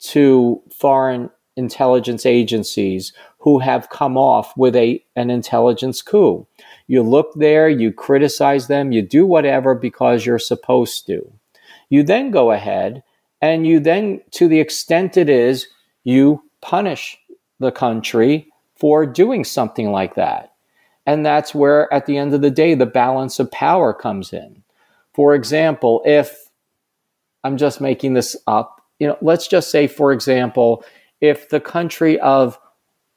to 0.00 0.62
foreign 0.72 1.30
intelligence 1.56 2.26
agencies 2.26 3.12
who 3.38 3.58
have 3.58 3.90
come 3.90 4.16
off 4.16 4.56
with 4.56 4.76
a 4.76 5.02
an 5.14 5.30
intelligence 5.30 6.02
coup. 6.02 6.46
You 6.86 7.02
look 7.02 7.32
there, 7.34 7.68
you 7.68 7.92
criticize 7.92 8.66
them, 8.66 8.92
you 8.92 9.02
do 9.02 9.26
whatever 9.26 9.74
because 9.74 10.26
you're 10.26 10.38
supposed 10.38 11.06
to. 11.06 11.32
You 11.88 12.02
then 12.02 12.30
go 12.30 12.50
ahead 12.50 13.02
and 13.40 13.66
you 13.66 13.80
then 13.80 14.20
to 14.32 14.48
the 14.48 14.60
extent 14.60 15.16
it 15.16 15.28
is 15.28 15.68
you 16.04 16.42
punish 16.60 17.18
the 17.58 17.72
country 17.72 18.52
for 18.74 19.06
doing 19.06 19.44
something 19.44 19.90
like 19.90 20.14
that. 20.16 20.52
And 21.06 21.24
that's 21.24 21.54
where, 21.54 21.92
at 21.94 22.06
the 22.06 22.18
end 22.18 22.34
of 22.34 22.40
the 22.40 22.50
day, 22.50 22.74
the 22.74 22.84
balance 22.84 23.38
of 23.38 23.50
power 23.50 23.94
comes 23.94 24.32
in. 24.32 24.62
For 25.14 25.34
example, 25.34 26.02
if 26.04 26.50
I'm 27.44 27.56
just 27.56 27.80
making 27.80 28.14
this 28.14 28.36
up, 28.46 28.75
you 28.98 29.06
know, 29.06 29.16
let's 29.20 29.46
just 29.46 29.70
say, 29.70 29.86
for 29.86 30.12
example, 30.12 30.84
if 31.20 31.48
the 31.48 31.60
country 31.60 32.18
of 32.20 32.58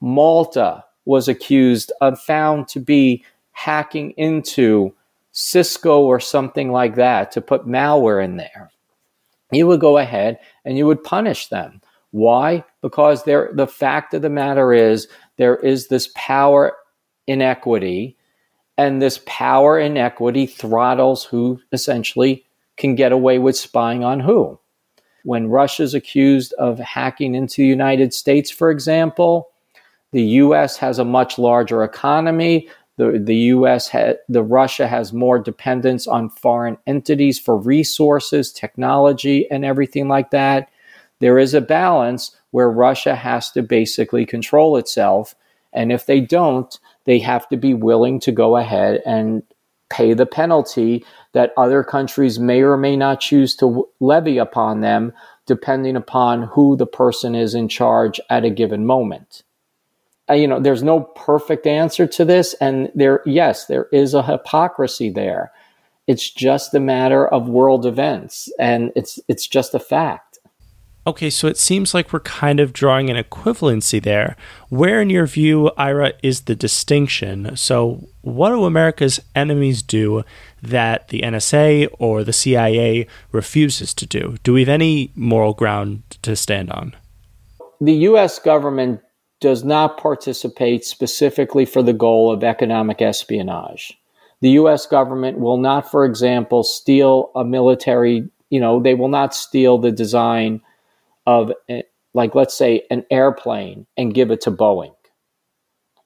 Malta 0.00 0.84
was 1.04 1.28
accused 1.28 1.92
of 2.00 2.20
found 2.20 2.68
to 2.68 2.80
be 2.80 3.24
hacking 3.52 4.12
into 4.12 4.94
Cisco 5.32 6.00
or 6.00 6.20
something 6.20 6.70
like 6.70 6.94
that 6.96 7.32
to 7.32 7.40
put 7.40 7.66
malware 7.66 8.22
in 8.22 8.36
there, 8.36 8.70
you 9.52 9.66
would 9.66 9.80
go 9.80 9.98
ahead 9.98 10.38
and 10.64 10.78
you 10.78 10.86
would 10.86 11.02
punish 11.02 11.48
them. 11.48 11.80
Why? 12.12 12.64
Because 12.82 13.24
there, 13.24 13.50
the 13.52 13.66
fact 13.66 14.14
of 14.14 14.22
the 14.22 14.30
matter 14.30 14.72
is 14.72 15.08
there 15.36 15.56
is 15.56 15.88
this 15.88 16.10
power 16.14 16.76
inequity, 17.26 18.16
and 18.76 19.00
this 19.00 19.20
power 19.26 19.78
inequity 19.78 20.46
throttles 20.46 21.24
who 21.24 21.60
essentially 21.72 22.44
can 22.76 22.94
get 22.94 23.12
away 23.12 23.38
with 23.38 23.56
spying 23.56 24.04
on 24.04 24.20
who. 24.20 24.59
When 25.24 25.48
Russia's 25.48 25.94
accused 25.94 26.52
of 26.54 26.78
hacking 26.78 27.34
into 27.34 27.62
the 27.62 27.68
United 27.68 28.14
States, 28.14 28.50
for 28.50 28.70
example, 28.70 29.48
the 30.12 30.22
U.S. 30.22 30.76
has 30.78 30.98
a 30.98 31.04
much 31.04 31.38
larger 31.38 31.84
economy. 31.84 32.68
The, 32.96 33.20
the 33.22 33.36
U.S. 33.36 33.88
Ha, 33.90 34.14
the 34.28 34.42
Russia 34.42 34.86
has 34.86 35.12
more 35.12 35.38
dependence 35.38 36.06
on 36.06 36.30
foreign 36.30 36.76
entities 36.86 37.38
for 37.38 37.56
resources, 37.56 38.52
technology, 38.52 39.50
and 39.50 39.64
everything 39.64 40.08
like 40.08 40.30
that. 40.30 40.68
There 41.20 41.38
is 41.38 41.54
a 41.54 41.60
balance 41.60 42.36
where 42.50 42.70
Russia 42.70 43.14
has 43.14 43.50
to 43.52 43.62
basically 43.62 44.26
control 44.26 44.76
itself. 44.76 45.34
And 45.72 45.92
if 45.92 46.06
they 46.06 46.20
don't, 46.20 46.76
they 47.04 47.20
have 47.20 47.48
to 47.50 47.56
be 47.56 47.74
willing 47.74 48.20
to 48.20 48.32
go 48.32 48.56
ahead 48.56 49.00
and 49.06 49.42
pay 49.90 50.14
the 50.14 50.26
penalty 50.26 51.04
that 51.32 51.52
other 51.56 51.84
countries 51.84 52.38
may 52.38 52.62
or 52.62 52.76
may 52.76 52.96
not 52.96 53.20
choose 53.20 53.54
to 53.56 53.88
levy 54.00 54.38
upon 54.38 54.80
them, 54.80 55.12
depending 55.46 55.96
upon 55.96 56.42
who 56.42 56.76
the 56.76 56.86
person 56.86 57.34
is 57.34 57.54
in 57.54 57.68
charge 57.68 58.20
at 58.30 58.44
a 58.44 58.50
given 58.50 58.86
moment. 58.86 59.42
Uh, 60.30 60.34
you 60.34 60.46
know, 60.46 60.60
there's 60.60 60.82
no 60.82 61.00
perfect 61.00 61.66
answer 61.66 62.06
to 62.06 62.24
this. 62.24 62.54
And 62.60 62.90
there, 62.94 63.20
yes, 63.26 63.66
there 63.66 63.86
is 63.92 64.14
a 64.14 64.22
hypocrisy 64.22 65.10
there. 65.10 65.50
It's 66.06 66.30
just 66.30 66.72
a 66.74 66.80
matter 66.80 67.26
of 67.26 67.48
world 67.48 67.84
events, 67.84 68.50
and 68.58 68.92
it's 68.96 69.20
it's 69.28 69.46
just 69.46 69.74
a 69.74 69.78
fact. 69.78 70.29
Okay, 71.06 71.30
so 71.30 71.46
it 71.48 71.56
seems 71.56 71.94
like 71.94 72.12
we're 72.12 72.20
kind 72.20 72.60
of 72.60 72.74
drawing 72.74 73.08
an 73.08 73.22
equivalency 73.22 74.02
there. 74.02 74.36
Where, 74.68 75.00
in 75.00 75.08
your 75.08 75.26
view, 75.26 75.70
Ira, 75.78 76.12
is 76.22 76.42
the 76.42 76.54
distinction? 76.54 77.56
So, 77.56 78.06
what 78.20 78.50
do 78.50 78.64
America's 78.64 79.18
enemies 79.34 79.80
do 79.80 80.24
that 80.62 81.08
the 81.08 81.22
NSA 81.22 81.88
or 81.98 82.22
the 82.22 82.34
CIA 82.34 83.06
refuses 83.32 83.94
to 83.94 84.04
do? 84.04 84.36
Do 84.42 84.52
we 84.52 84.60
have 84.60 84.68
any 84.68 85.10
moral 85.14 85.54
ground 85.54 86.02
to 86.20 86.36
stand 86.36 86.70
on? 86.70 86.94
The 87.80 87.94
U.S. 87.94 88.38
government 88.38 89.00
does 89.40 89.64
not 89.64 89.96
participate 89.96 90.84
specifically 90.84 91.64
for 91.64 91.82
the 91.82 91.94
goal 91.94 92.30
of 92.30 92.44
economic 92.44 93.00
espionage. 93.00 93.98
The 94.42 94.50
U.S. 94.50 94.84
government 94.84 95.38
will 95.38 95.56
not, 95.56 95.90
for 95.90 96.04
example, 96.04 96.62
steal 96.62 97.30
a 97.34 97.42
military, 97.42 98.28
you 98.50 98.60
know, 98.60 98.82
they 98.82 98.94
will 98.94 99.08
not 99.08 99.34
steal 99.34 99.78
the 99.78 99.90
design 99.90 100.60
of, 101.26 101.52
eh, 101.68 101.82
like, 102.14 102.34
let's 102.34 102.56
say, 102.56 102.82
an 102.90 103.04
airplane 103.10 103.86
and 103.96 104.14
give 104.14 104.30
it 104.30 104.40
to 104.42 104.50
Boeing. 104.50 104.94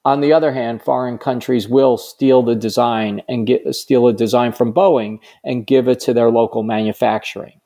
On 0.05 0.21
the 0.21 0.33
other 0.33 0.51
hand, 0.51 0.83
foreign 0.83 1.17
countries 1.17 1.67
will 1.67 1.97
steal 1.97 2.43
the 2.43 2.55
design 2.55 3.23
and 3.27 3.47
get 3.47 3.75
steal 3.75 4.07
a 4.07 4.13
design 4.13 4.51
from 4.51 4.71
Boeing 4.71 5.17
and 5.43 5.65
give 5.65 5.87
it 5.87 5.99
to 6.01 6.13
their 6.13 6.29
local 6.29 6.61
manufacturing. 6.61 7.59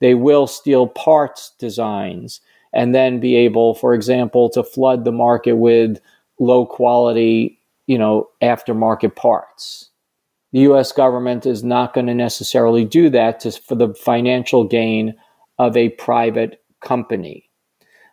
They 0.00 0.14
will 0.14 0.46
steal 0.46 0.88
parts 0.88 1.54
designs 1.58 2.40
and 2.74 2.94
then 2.94 3.18
be 3.18 3.36
able, 3.36 3.74
for 3.74 3.94
example, 3.94 4.50
to 4.50 4.62
flood 4.62 5.04
the 5.04 5.12
market 5.12 5.54
with 5.54 5.98
low 6.38 6.66
quality, 6.66 7.58
you 7.86 7.96
know, 7.96 8.28
aftermarket 8.42 9.16
parts. 9.16 9.90
The 10.52 10.60
US 10.60 10.92
government 10.92 11.46
is 11.46 11.64
not 11.64 11.94
going 11.94 12.08
to 12.08 12.14
necessarily 12.14 12.84
do 12.84 13.08
that 13.10 13.40
to, 13.40 13.52
for 13.52 13.74
the 13.74 13.94
financial 13.94 14.64
gain 14.64 15.14
of 15.58 15.76
a 15.76 15.90
private 15.90 16.62
company. 16.80 17.48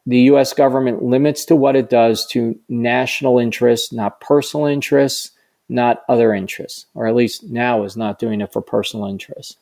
The 0.06 0.22
US 0.32 0.54
government 0.54 1.04
limits 1.04 1.46
to 1.46 1.56
what 1.56 1.76
it 1.76 1.90
does 1.90 2.26
to 2.28 2.60
national 2.68 3.40
interests, 3.40 3.94
not 3.94 4.22
personal 4.22 4.66
interests, 4.66 5.32
not 5.68 6.04
other 6.10 6.34
interests, 6.34 6.88
or 6.96 7.08
at 7.08 7.16
least 7.16 7.44
now 7.44 7.84
is 7.84 7.96
not 7.96 8.20
doing 8.20 8.42
it 8.42 8.52
for 8.52 8.62
personal 8.62 9.06
interests. 9.06 9.58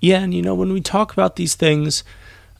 Yeah, 0.00 0.20
and 0.20 0.32
you 0.32 0.42
know, 0.42 0.54
when 0.54 0.72
we 0.72 0.80
talk 0.80 1.12
about 1.12 1.36
these 1.36 1.56
things, 1.56 2.04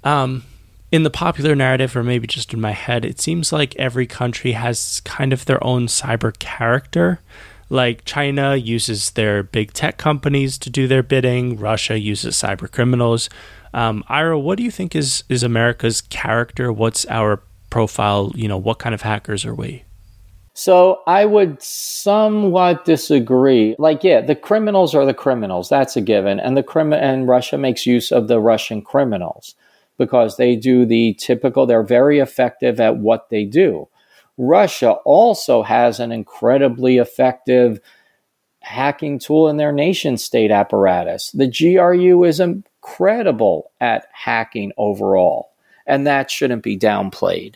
um, 0.03 0.43
in 0.91 1.03
the 1.03 1.11
popular 1.11 1.55
narrative, 1.55 1.97
or 1.97 2.03
maybe 2.03 2.27
just 2.27 2.55
in 2.55 2.61
my 2.61 2.73
head, 2.73 3.05
it 3.05 3.21
seems 3.21 3.53
like 3.53 3.77
every 3.77 4.07
country 4.07 4.53
has 4.53 5.01
kind 5.03 5.33
of 5.33 5.45
their 5.45 5.63
own 5.63 5.87
cyber 5.87 6.37
character. 6.39 7.21
Like 7.69 8.05
China 8.07 8.57
uses 8.57 9.11
their 9.11 9.43
big 9.43 9.75
tech 9.75 9.99
companies 9.99 10.57
to 10.59 10.71
do 10.71 10.89
their 10.89 11.03
bidding, 11.03 11.59
Russia 11.59 11.99
uses 11.99 12.37
cyber 12.37 12.71
criminals. 12.71 13.29
Um, 13.75 14.05
Ira, 14.09 14.39
what 14.39 14.59
do 14.59 14.65
you 14.65 14.71
think 14.71 14.95
is 14.95 15.25
is 15.29 15.43
America's 15.43 16.01
character? 16.01 16.73
What's 16.73 17.07
our 17.07 17.43
profile? 17.71 18.33
You 18.35 18.49
know, 18.49 18.59
what 18.59 18.79
kind 18.79 18.95
of 18.95 19.03
hackers 19.03 19.45
are 19.45 19.55
we? 19.55 19.85
So 20.55 21.03
I 21.07 21.25
would 21.25 21.63
somewhat 21.63 22.85
disagree. 22.85 23.77
Like, 23.79 24.03
yeah, 24.03 24.21
the 24.21 24.35
criminals 24.35 24.93
are 24.93 25.07
the 25.07 25.15
criminals. 25.15 25.69
That's 25.69 25.97
a 25.97 26.01
given, 26.01 26.41
and 26.41 26.57
the 26.57 26.65
crim 26.65 26.93
and 26.93 27.29
Russia 27.29 27.57
makes 27.57 27.87
use 27.87 28.11
of 28.11 28.27
the 28.27 28.41
Russian 28.41 28.83
criminals 28.83 29.55
because 29.99 30.37
they 30.37 30.57
do 30.57 30.85
the 30.85 31.15
typical. 31.15 31.67
They're 31.67 31.83
very 31.83 32.19
effective 32.19 32.81
at 32.81 32.97
what 32.97 33.31
they 33.31 33.45
do. 33.45 33.89
Russia 34.37 34.93
also 35.05 35.63
has 35.63 36.01
an 36.01 36.13
incredibly 36.13 36.99
effective 36.99 37.81
hacking 38.61 39.19
tool 39.19 39.49
in 39.49 39.57
their 39.57 39.73
nation 39.73 40.17
state 40.17 40.51
apparatus. 40.51 41.31
The 41.33 41.49
GRU 41.49 42.25
is 42.25 42.41
incredible 42.89 43.71
at 43.81 44.07
hacking 44.13 44.73
overall, 44.77 45.51
and 45.87 46.07
that 46.07 46.31
shouldn't 46.31 46.63
be 46.63 46.79
downplayed. 46.79 47.55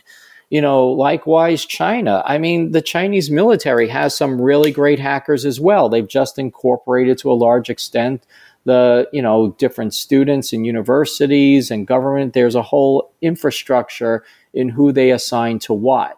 You 0.49 0.61
know, 0.61 0.87
likewise, 0.87 1.65
China. 1.65 2.21
I 2.25 2.37
mean, 2.37 2.71
the 2.71 2.81
Chinese 2.81 3.31
military 3.31 3.87
has 3.87 4.15
some 4.15 4.39
really 4.39 4.71
great 4.71 4.99
hackers 4.99 5.45
as 5.45 5.59
well. 5.59 5.89
They've 5.89 6.07
just 6.07 6.37
incorporated 6.37 7.17
to 7.19 7.31
a 7.31 7.33
large 7.33 7.69
extent 7.69 8.25
the 8.65 9.09
you 9.11 9.21
know 9.21 9.51
different 9.57 9.93
students 9.93 10.53
and 10.53 10.65
universities 10.65 11.69
and 11.69 11.85
government 11.85 12.31
there's 12.31 12.55
a 12.55 12.61
whole 12.61 13.11
infrastructure 13.21 14.23
in 14.53 14.69
who 14.69 14.93
they 14.93 15.11
assign 15.11 15.59
to 15.59 15.73
what 15.73 16.17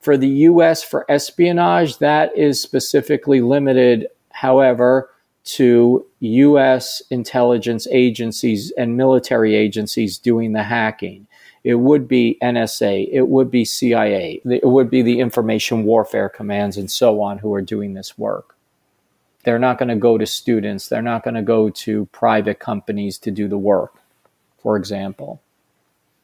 for 0.00 0.16
the 0.16 0.26
US 0.26 0.82
for 0.82 1.08
espionage 1.08 1.98
that 1.98 2.36
is 2.36 2.60
specifically 2.60 3.40
limited 3.40 4.08
however 4.30 5.08
to 5.44 6.06
US 6.20 7.02
intelligence 7.10 7.86
agencies 7.90 8.70
and 8.72 8.96
military 8.96 9.54
agencies 9.54 10.18
doing 10.18 10.52
the 10.52 10.62
hacking. 10.62 11.26
It 11.64 11.76
would 11.76 12.08
be 12.08 12.38
NSA, 12.42 13.08
it 13.12 13.28
would 13.28 13.50
be 13.50 13.64
CIA, 13.64 14.40
it 14.44 14.66
would 14.66 14.90
be 14.90 15.02
the 15.02 15.20
information 15.20 15.84
warfare 15.84 16.28
commands 16.28 16.76
and 16.76 16.90
so 16.90 17.20
on 17.20 17.38
who 17.38 17.54
are 17.54 17.62
doing 17.62 17.94
this 17.94 18.18
work. 18.18 18.56
They're 19.44 19.58
not 19.58 19.78
going 19.78 19.88
to 19.88 19.96
go 19.96 20.18
to 20.18 20.26
students, 20.26 20.88
they're 20.88 21.02
not 21.02 21.24
going 21.24 21.34
to 21.34 21.42
go 21.42 21.70
to 21.70 22.06
private 22.06 22.58
companies 22.58 23.18
to 23.18 23.30
do 23.30 23.48
the 23.48 23.58
work, 23.58 23.94
for 24.58 24.76
example. 24.76 25.40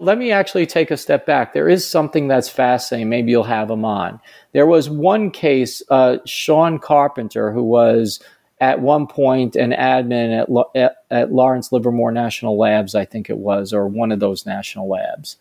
Let 0.01 0.19
me 0.19 0.31
actually 0.31 0.67
take 0.67 0.93
a 0.93 0.97
step 0.97 1.27
back. 1.27 1.53
There 1.53 1.69
is 1.69 1.89
something 1.89 2.29
that's 2.29 2.49
fascinating. 2.49 3.09
Maybe 3.09 3.33
you'll 3.33 3.43
have 3.43 3.67
them 3.67 3.85
on. 3.85 4.21
There 4.53 4.67
was 4.67 4.89
one 4.89 5.33
case, 5.33 5.83
uh, 5.91 6.19
Shawn 6.25 6.79
Carpenter, 6.79 7.53
who 7.53 7.65
was 7.65 8.21
at 8.61 8.81
one 8.81 9.07
point 9.07 9.57
an 9.57 9.73
admin 9.73 10.69
at, 10.75 10.97
at, 11.11 11.33
Lawrence 11.33 11.71
Livermore 11.73 12.13
National 12.13 12.59
Labs, 12.59 12.95
I 12.95 13.05
think 13.05 13.31
it 13.31 13.39
was, 13.39 13.73
or 13.73 13.87
one 13.87 14.11
of 14.11 14.21
those 14.21 14.47
national 14.47 14.89
labs. 14.89 15.37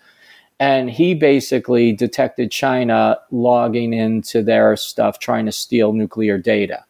And 0.60 0.90
he 0.90 1.14
basically 1.14 1.92
detected 1.92 2.52
China 2.52 3.18
logging 3.32 3.94
into 3.94 4.42
their 4.42 4.76
stuff, 4.76 5.20
trying 5.20 5.46
to 5.46 5.52
steal 5.52 5.94
nuclear 5.94 6.38
data. 6.38 6.84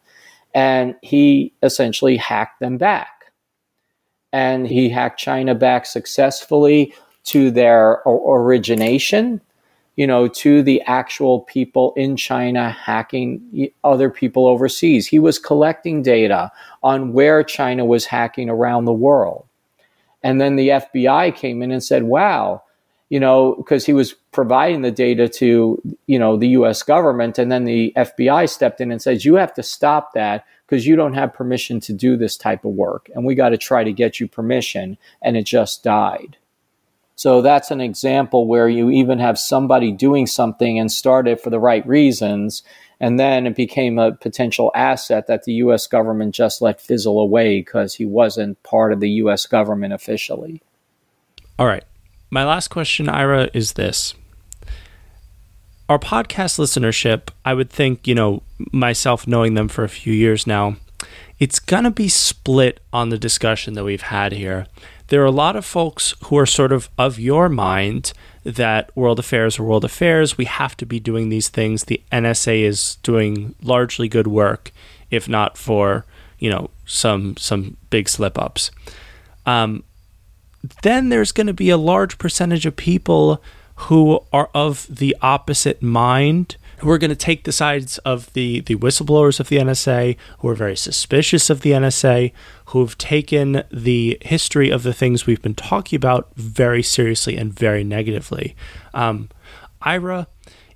And 0.54 0.94
he 1.02 1.52
essentially 1.62 2.16
hacked 2.16 2.60
them 2.60 2.78
back. 2.78 3.32
And 4.32 4.66
he 4.66 4.88
hacked 4.88 5.20
China 5.20 5.54
back 5.54 5.86
successfully 5.86 6.94
to 7.24 7.50
their 7.50 8.02
origination 8.06 9.40
you 9.98 10.06
know, 10.06 10.28
to 10.28 10.62
the 10.62 10.80
actual 10.82 11.40
people 11.40 11.92
in 11.96 12.16
China 12.16 12.70
hacking 12.70 13.68
other 13.82 14.08
people 14.08 14.46
overseas. 14.46 15.08
He 15.08 15.18
was 15.18 15.40
collecting 15.40 16.02
data 16.02 16.52
on 16.84 17.12
where 17.12 17.42
China 17.42 17.84
was 17.84 18.06
hacking 18.06 18.48
around 18.48 18.84
the 18.84 18.92
world. 18.92 19.44
And 20.22 20.40
then 20.40 20.54
the 20.54 20.68
FBI 20.68 21.34
came 21.34 21.62
in 21.62 21.72
and 21.72 21.82
said, 21.82 22.04
wow, 22.04 22.62
you 23.08 23.18
know, 23.18 23.56
because 23.56 23.86
he 23.86 23.92
was 23.92 24.12
providing 24.30 24.82
the 24.82 24.92
data 24.92 25.28
to, 25.30 25.82
you 26.06 26.18
know, 26.20 26.36
the 26.36 26.50
US 26.50 26.84
government. 26.84 27.36
And 27.36 27.50
then 27.50 27.64
the 27.64 27.92
FBI 27.96 28.48
stepped 28.48 28.80
in 28.80 28.92
and 28.92 29.02
says, 29.02 29.24
you 29.24 29.34
have 29.34 29.54
to 29.54 29.64
stop 29.64 30.12
that 30.14 30.46
because 30.68 30.86
you 30.86 30.94
don't 30.94 31.14
have 31.14 31.34
permission 31.34 31.80
to 31.80 31.92
do 31.92 32.16
this 32.16 32.36
type 32.36 32.64
of 32.64 32.70
work. 32.70 33.10
And 33.16 33.24
we 33.24 33.34
got 33.34 33.48
to 33.48 33.58
try 33.58 33.82
to 33.82 33.92
get 33.92 34.20
you 34.20 34.28
permission. 34.28 34.96
And 35.22 35.36
it 35.36 35.42
just 35.42 35.82
died. 35.82 36.36
So 37.18 37.42
that's 37.42 37.72
an 37.72 37.80
example 37.80 38.46
where 38.46 38.68
you 38.68 38.90
even 38.90 39.18
have 39.18 39.40
somebody 39.40 39.90
doing 39.90 40.24
something 40.28 40.78
and 40.78 40.90
started 40.90 41.40
for 41.40 41.50
the 41.50 41.58
right 41.58 41.84
reasons, 41.84 42.62
and 43.00 43.18
then 43.18 43.44
it 43.44 43.56
became 43.56 43.98
a 43.98 44.12
potential 44.12 44.70
asset 44.72 45.26
that 45.26 45.42
the 45.42 45.54
US 45.54 45.88
government 45.88 46.32
just 46.32 46.62
let 46.62 46.80
fizzle 46.80 47.18
away 47.18 47.58
because 47.58 47.96
he 47.96 48.04
wasn't 48.04 48.62
part 48.62 48.92
of 48.92 49.00
the 49.00 49.10
US 49.22 49.46
government 49.46 49.92
officially. 49.92 50.62
All 51.58 51.66
right. 51.66 51.82
My 52.30 52.44
last 52.44 52.68
question, 52.68 53.08
Ira, 53.08 53.50
is 53.52 53.72
this. 53.72 54.14
Our 55.88 55.98
podcast 55.98 56.60
listenership, 56.60 57.30
I 57.44 57.52
would 57.52 57.68
think, 57.68 58.06
you 58.06 58.14
know, 58.14 58.44
myself 58.72 59.26
knowing 59.26 59.54
them 59.54 59.66
for 59.66 59.82
a 59.82 59.88
few 59.88 60.12
years 60.12 60.46
now, 60.46 60.76
it's 61.40 61.58
going 61.58 61.84
to 61.84 61.90
be 61.90 62.08
split 62.08 62.78
on 62.92 63.08
the 63.08 63.18
discussion 63.18 63.74
that 63.74 63.84
we've 63.84 64.02
had 64.02 64.30
here 64.30 64.66
there 65.08 65.22
are 65.22 65.26
a 65.26 65.30
lot 65.30 65.56
of 65.56 65.64
folks 65.64 66.14
who 66.24 66.38
are 66.38 66.46
sort 66.46 66.72
of 66.72 66.88
of 66.96 67.18
your 67.18 67.48
mind 67.48 68.12
that 68.44 68.94
world 68.96 69.18
affairs 69.18 69.58
are 69.58 69.64
world 69.64 69.84
affairs. 69.84 70.38
We 70.38 70.44
have 70.44 70.76
to 70.78 70.86
be 70.86 71.00
doing 71.00 71.28
these 71.28 71.48
things. 71.48 71.84
The 71.84 72.02
NSA 72.12 72.62
is 72.62 72.96
doing 73.02 73.54
largely 73.62 74.08
good 74.08 74.26
work, 74.26 74.70
if 75.10 75.28
not 75.28 75.58
for 75.58 76.04
you 76.38 76.50
know 76.50 76.70
some 76.86 77.36
some 77.36 77.76
big 77.90 78.08
slip 78.08 78.38
ups. 78.38 78.70
Um, 79.46 79.84
then 80.82 81.08
there's 81.08 81.32
going 81.32 81.46
to 81.46 81.54
be 81.54 81.70
a 81.70 81.76
large 81.76 82.18
percentage 82.18 82.66
of 82.66 82.76
people 82.76 83.42
who 83.76 84.24
are 84.32 84.50
of 84.54 84.86
the 84.90 85.16
opposite 85.22 85.82
mind 85.82 86.56
who 86.78 86.90
are 86.90 86.98
going 86.98 87.10
to 87.10 87.16
take 87.16 87.44
the 87.44 87.52
sides 87.52 87.98
of 87.98 88.32
the, 88.32 88.60
the 88.60 88.76
whistleblowers 88.76 89.40
of 89.40 89.48
the 89.48 89.58
NSA, 89.58 90.16
who 90.38 90.48
are 90.48 90.54
very 90.54 90.76
suspicious 90.76 91.50
of 91.50 91.62
the 91.62 91.72
NSA, 91.72 92.32
who've 92.66 92.96
taken 92.98 93.64
the 93.70 94.18
history 94.22 94.70
of 94.70 94.82
the 94.82 94.92
things 94.92 95.26
we've 95.26 95.42
been 95.42 95.54
talking 95.54 95.96
about 95.96 96.30
very 96.36 96.82
seriously 96.82 97.36
and 97.36 97.52
very 97.52 97.84
negatively. 97.84 98.54
Um, 98.94 99.28
Ira, 99.82 100.28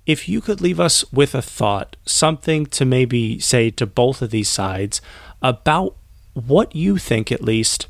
if 0.05 0.27
you 0.27 0.41
could 0.41 0.61
leave 0.61 0.79
us 0.79 1.09
with 1.13 1.33
a 1.33 1.41
thought, 1.41 1.95
something 2.05 2.65
to 2.67 2.85
maybe 2.85 3.39
say 3.39 3.69
to 3.71 3.85
both 3.85 4.21
of 4.21 4.31
these 4.31 4.49
sides 4.49 5.01
about 5.41 5.95
what 6.33 6.75
you 6.75 6.97
think, 6.97 7.31
at 7.31 7.41
least, 7.41 7.87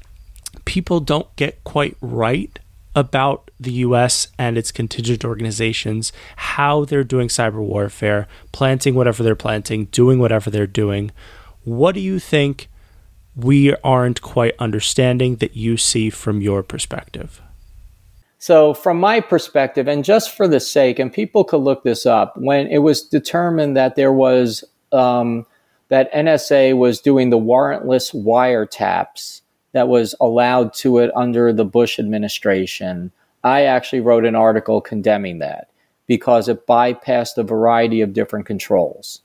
people 0.65 0.99
don't 0.99 1.36
get 1.36 1.63
quite 1.63 1.97
right 2.02 2.60
about 2.95 3.42
the 3.60 3.72
US 3.74 4.28
and 4.38 4.58
its 4.58 4.72
contingent 4.72 5.24
organizations, 5.24 6.12
how 6.36 6.86
they're 6.86 7.04
doing 7.04 7.28
cyber 7.28 7.62
warfare, 7.62 8.28
planting 8.52 8.96
whatever 8.96 9.24
they're 9.24 9.36
planting, 9.36 9.86
doing 9.86 10.20
whatever 10.20 10.50
they're 10.50 10.68
doing. 10.68 11.12
What 11.63 11.96
do 11.96 12.02
you 12.02 12.20
think 12.20 12.70
we 13.36 13.76
aren't 13.78 14.22
quite 14.22 14.54
understanding 14.60 15.38
that 15.38 15.56
you 15.56 15.78
see 15.78 16.10
from 16.10 16.42
your 16.42 16.63
perspective? 16.63 17.42
So, 18.38 18.74
from 18.74 19.00
my 19.00 19.22
perspective, 19.22 19.88
and 19.88 20.04
just 20.04 20.36
for 20.36 20.50
the 20.50 20.60
sake, 20.60 21.00
and 21.00 21.13
people 21.13 21.46
could 21.46 21.62
look 21.62 21.84
this 21.84 22.06
up, 22.06 22.36
when 22.36 22.68
it 22.68 22.80
was 22.80 23.02
determined 23.02 23.78
that 23.78 23.96
there 23.96 24.12
was 24.12 24.66
um, 24.92 25.46
that 25.88 26.12
NSA 26.12 26.76
was 26.78 27.00
doing 27.00 27.30
the 27.30 27.38
warrantless 27.38 28.13
wiretaps 28.13 29.42
that 29.72 29.88
was 29.88 30.13
allowed 30.20 30.74
to 30.74 30.98
it 30.98 31.12
under 31.16 31.54
the 31.54 31.63
Bush 31.63 32.00
administration, 32.00 33.12
I 33.43 33.63
actually 33.63 34.01
wrote 34.01 34.25
an 34.25 34.36
article 34.36 34.82
condemning 34.82 35.39
that 35.39 35.69
because 36.08 36.47
it 36.47 36.67
bypassed 36.67 37.38
a 37.38 37.43
variety 37.43 38.01
of 38.01 38.13
different 38.13 38.45
controls. 38.45 39.21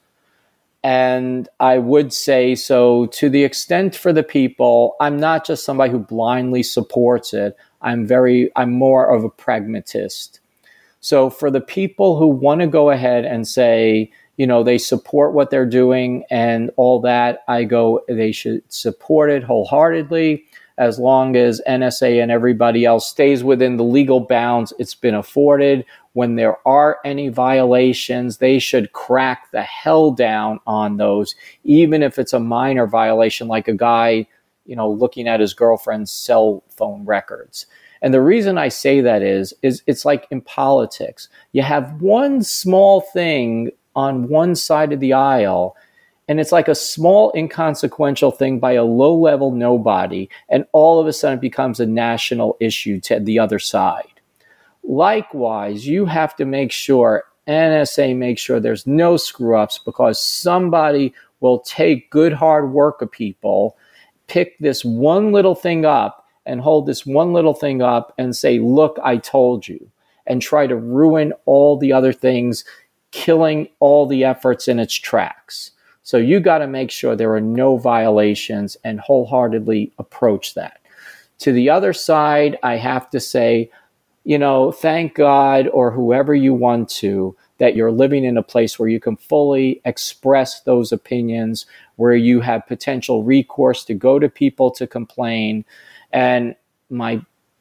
And 0.85 1.49
I 1.59 1.79
would 1.79 2.13
say 2.13 2.55
so 2.55 3.07
to 3.07 3.29
the 3.29 3.45
extent 3.45 3.97
for 3.97 4.13
the 4.13 4.23
people, 4.23 4.95
I'm 5.01 5.19
not 5.19 5.45
just 5.45 5.65
somebody 5.65 5.91
who 5.91 5.99
blindly 5.99 6.63
supports 6.63 7.35
it. 7.35 7.57
I'm 7.83 8.07
very, 8.07 8.51
I'm 8.57 8.73
more 8.73 9.13
of 9.13 9.25
a 9.25 9.31
pragmatist. 9.31 10.41
So 11.01 11.31
for 11.31 11.51
the 11.51 11.61
people 11.61 12.19
who 12.19 12.29
want 12.29 12.61
to 12.61 12.67
go 12.67 12.91
ahead 12.91 13.25
and 13.25 13.47
say, 13.47 14.11
you 14.37 14.47
know, 14.47 14.63
they 14.63 14.79
support 14.79 15.35
what 15.35 15.51
they're 15.51 15.67
doing 15.67 16.25
and 16.31 16.71
all 16.77 17.01
that. 17.01 17.41
I 17.49 17.65
go, 17.65 18.03
they 18.09 18.31
should 18.31 18.63
support 18.73 19.31
it 19.31 19.43
wholeheartedly 19.43 20.45
as 20.79 20.99
long 20.99 21.37
as 21.37 21.61
NSA 21.69 22.23
and 22.23 22.31
everybody 22.31 22.85
else 22.85 23.07
stays 23.07 23.43
within 23.43 23.77
the 23.77 23.85
legal 23.85 24.21
bounds 24.21 24.73
it's 24.79 24.95
been 24.95 25.15
afforded. 25.15 25.85
When 26.13 26.37
there 26.37 26.57
are 26.67 26.99
any 27.05 27.29
violations, 27.29 28.39
they 28.39 28.59
should 28.59 28.93
crack 28.93 29.51
the 29.51 29.63
hell 29.63 30.13
down 30.13 30.61
on 30.67 30.97
those, 30.97 31.35
even 31.65 32.03
if 32.03 32.19
it's 32.19 32.33
a 32.33 32.41
minor 32.41 32.87
violation, 32.87 33.49
like 33.49 33.69
a 33.69 33.75
guy, 33.75 34.27
you 34.65 34.77
know, 34.77 34.91
looking 34.91 35.29
at 35.29 35.41
his 35.41 35.53
girlfriend's 35.53 36.11
cell 36.11 36.63
phone 36.71 37.05
records. 37.05 37.67
And 38.01 38.15
the 38.15 38.23
reason 38.23 38.59
I 38.59 38.69
say 38.69 39.01
that 39.01 39.23
is, 39.23 39.53
is 39.63 39.83
it's 39.87 40.05
like 40.05 40.27
in 40.31 40.41
politics. 40.41 41.29
You 41.53 41.63
have 41.63 42.01
one 42.01 42.43
small 42.43 43.01
thing 43.01 43.73
on 43.97 44.29
one 44.29 44.55
side 44.55 44.93
of 44.93 45.01
the 45.01 45.13
aisle 45.13 45.77
and 46.29 46.39
it's 46.39 46.53
like 46.53 46.69
a 46.69 46.75
small 46.75 47.33
inconsequential 47.35 48.31
thing 48.31 48.59
by 48.59 48.73
a 48.73 48.85
low 48.85 49.15
level 49.15 49.51
nobody 49.51 50.29
and 50.49 50.65
all 50.73 51.01
of 51.01 51.07
a 51.07 51.13
sudden 51.13 51.39
it 51.39 51.41
becomes 51.41 51.81
a 51.81 51.87
national 51.87 52.57
issue 52.61 53.01
to 53.01 53.19
the 53.21 53.39
other 53.39 53.59
side 53.59 54.21
likewise 54.83 55.87
you 55.87 56.07
have 56.07 56.35
to 56.37 56.45
make 56.45 56.73
sure 56.73 57.25
nsa 57.47 58.17
makes 58.17 58.43
sure 58.43 58.61
there's 58.61 58.87
no 58.87 59.17
screw 59.17 59.57
ups 59.57 59.79
because 59.79 60.23
somebody 60.23 61.13
will 61.41 61.61
take 61.61 62.11
good 62.11 62.33
hard 62.33 62.73
work 62.73 63.01
of 63.01 63.11
people 63.11 63.77
pick 64.27 64.59
this 64.59 64.85
one 64.85 65.33
little 65.33 65.55
thing 65.55 65.85
up 65.85 66.27
and 66.47 66.61
hold 66.61 66.87
this 66.87 67.05
one 67.07 67.33
little 67.33 67.55
thing 67.55 67.83
up 67.83 68.13
and 68.19 68.37
say 68.37 68.59
look 68.59 68.99
i 69.03 69.17
told 69.17 69.67
you 69.67 69.91
and 70.29 70.43
try 70.43 70.67
to 70.67 70.77
ruin 70.77 71.33
all 71.47 71.77
the 71.77 71.93
other 71.93 72.13
things 72.13 72.65
killing 73.11 73.69
all 73.81 74.07
the 74.07 74.25
efforts 74.25 74.69
in 74.69 74.79
its 74.79 74.95
tracks. 74.95 75.73
So 76.09 76.17
you 76.17 76.41
got 76.41 76.61
to 76.61 76.67
make 76.67 76.91
sure 76.91 77.15
there 77.15 77.35
are 77.35 77.39
no 77.39 77.77
violations 77.77 78.79
and 78.83 78.99
wholeheartedly 78.99 79.93
approach 79.99 80.55
that. 80.55 80.81
To 81.41 81.53
the 81.53 81.69
other 81.69 81.93
side, 81.93 82.57
I 82.63 82.77
have 82.77 83.11
to 83.11 83.21
say, 83.21 83.71
you 84.25 84.39
know, 84.39 84.73
thank 84.73 85.15
God 85.15 85.69
or 85.69 85.91
whoever 85.91 86.35
you 86.35 86.55
want 86.55 86.89
to 87.01 87.37
that 87.59 87.77
you're 87.77 87.93
living 87.93 88.25
in 88.25 88.39
a 88.39 88.43
place 88.43 88.79
where 88.79 88.89
you 88.89 88.99
can 88.99 89.19
fully 89.19 89.83
express 89.85 90.63
those 90.63 90.93
opinions, 90.93 91.67
where 91.97 92.17
you 92.17 92.41
have 92.41 92.67
potential 92.67 93.23
recourse 93.23 93.85
to 93.85 93.93
go 93.93 94.19
to 94.19 94.31
people 94.31 94.71
to 94.71 94.87
complain. 94.87 95.63
And 96.11 96.57
my 96.89 97.21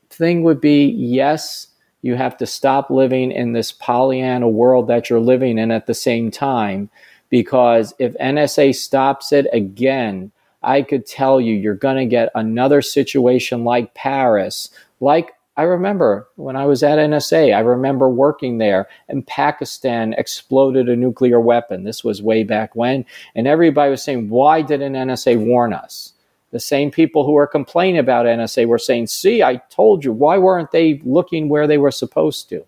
thing 0.10 0.44
would 0.44 0.62
be 0.62 0.86
yes, 0.86 1.68
you 2.02 2.16
have 2.16 2.38
to 2.38 2.46
stop 2.46 2.90
living 2.90 3.34
in 3.34 3.52
this 3.52 3.74
Pollyanna 3.74 4.48
world 4.48 4.88
that 4.88 5.10
you're 5.10 5.20
living 5.20 5.58
in 5.58 5.70
at 5.70 5.86
the 5.86 5.94
same 5.94 6.32
time. 6.32 6.90
Because 7.30 7.94
if 8.00 8.14
NSA 8.16 8.76
stops 8.76 9.32
it 9.32 9.48
again, 9.52 10.32
I 10.64 10.82
could 10.82 11.06
tell 11.06 11.40
you, 11.40 11.54
you're 11.54 11.76
going 11.76 11.98
to 11.98 12.06
get 12.06 12.32
another 12.36 12.82
situation 12.82 13.64
like 13.64 13.94
Paris. 13.94 14.70
Like 15.00 15.34
I 15.58 15.64
remember 15.64 16.28
when 16.36 16.56
I 16.56 16.66
was 16.66 16.84
at 16.84 17.00
NSA, 17.00 17.56
I 17.56 17.60
remember 17.62 18.10
working 18.10 18.60
there 18.60 18.88
and 19.10 19.26
Pakistan 19.26 20.14
exploded 20.14 20.88
a 20.88 20.96
nuclear 20.96 21.40
weapon. 21.40 21.84
This 21.84 22.04
was 22.04 22.22
way 22.22 22.44
back 22.44 22.76
when. 22.76 23.06
And 23.34 23.48
everybody 23.48 23.90
was 23.90 24.04
saying, 24.04 24.30
why 24.30 24.62
didn't 24.62 24.94
NSA 24.94 25.38
warn 25.44 25.74
us? 25.74 26.14
The 26.52 26.60
same 26.60 26.92
people 26.92 27.26
who 27.26 27.32
were 27.32 27.48
complaining 27.48 28.00
about 28.00 28.26
NSA 28.26 28.68
were 28.68 28.78
saying, 28.78 29.08
see, 29.08 29.42
I 29.42 29.56
told 29.70 30.06
you, 30.06 30.14
why 30.14 30.38
weren't 30.38 30.72
they 30.72 31.02
looking 31.04 31.50
where 31.50 31.68
they 31.68 31.78
were 31.80 31.92
supposed 31.92 32.50
to? 32.50 32.64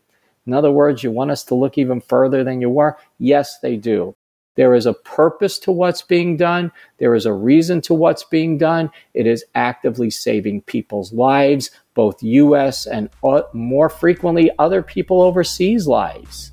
In 0.48 0.54
other 0.54 0.72
words, 0.72 1.04
you 1.04 1.12
want 1.12 1.32
us 1.32 1.44
to 1.46 1.56
look 1.56 1.78
even 1.78 2.02
further 2.02 2.44
than 2.44 2.60
you 2.60 2.70
were? 2.70 2.98
Yes, 3.20 3.60
they 3.60 3.78
do. 3.78 4.16
There 4.60 4.76
is 4.76 4.86
a 4.86 4.94
purpose 4.94 5.58
to 5.60 5.72
what's 5.72 6.02
being 6.02 6.36
done. 6.36 6.74
There 6.98 7.16
is 7.16 7.26
a 7.26 7.32
reason 7.32 7.80
to 7.84 7.94
what's 7.94 8.26
being 8.26 8.58
done. 8.58 8.90
It 9.14 9.26
is 9.26 9.46
actively 9.56 10.10
saving 10.10 10.64
people's 10.64 11.14
lives, 11.14 11.72
both 11.94 12.22
US 12.22 12.86
and 12.86 13.10
uh, 13.24 13.44
more 13.54 13.88
frequently 13.88 14.52
other 14.60 14.84
people 14.84 15.22
overseas 15.22 15.88
lives 15.88 16.52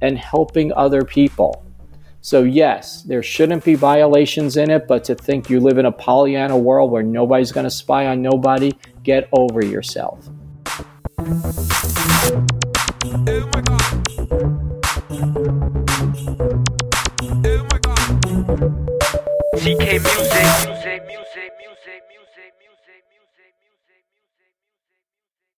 and 0.00 0.16
helping 0.16 0.72
other 0.72 1.02
people. 1.02 1.62
So, 2.22 2.42
yes, 2.42 3.02
there 3.02 3.22
shouldn't 3.22 3.66
be 3.66 3.74
violations 3.74 4.56
in 4.56 4.70
it, 4.70 4.88
but 4.88 5.04
to 5.04 5.14
think 5.14 5.50
you 5.50 5.60
live 5.60 5.76
in 5.76 5.84
a 5.84 5.92
Pollyanna 5.92 6.56
world 6.56 6.90
where 6.90 7.02
nobody's 7.02 7.52
going 7.52 7.64
to 7.64 7.70
spy 7.70 8.06
on 8.06 8.22
nobody, 8.22 8.72
get 9.02 9.28
over 9.30 9.62
yourself. 9.62 10.26
CK 18.52 18.58
music, 18.60 19.80
music, 19.80 21.02
music, 21.08 21.52
music. 21.58 21.81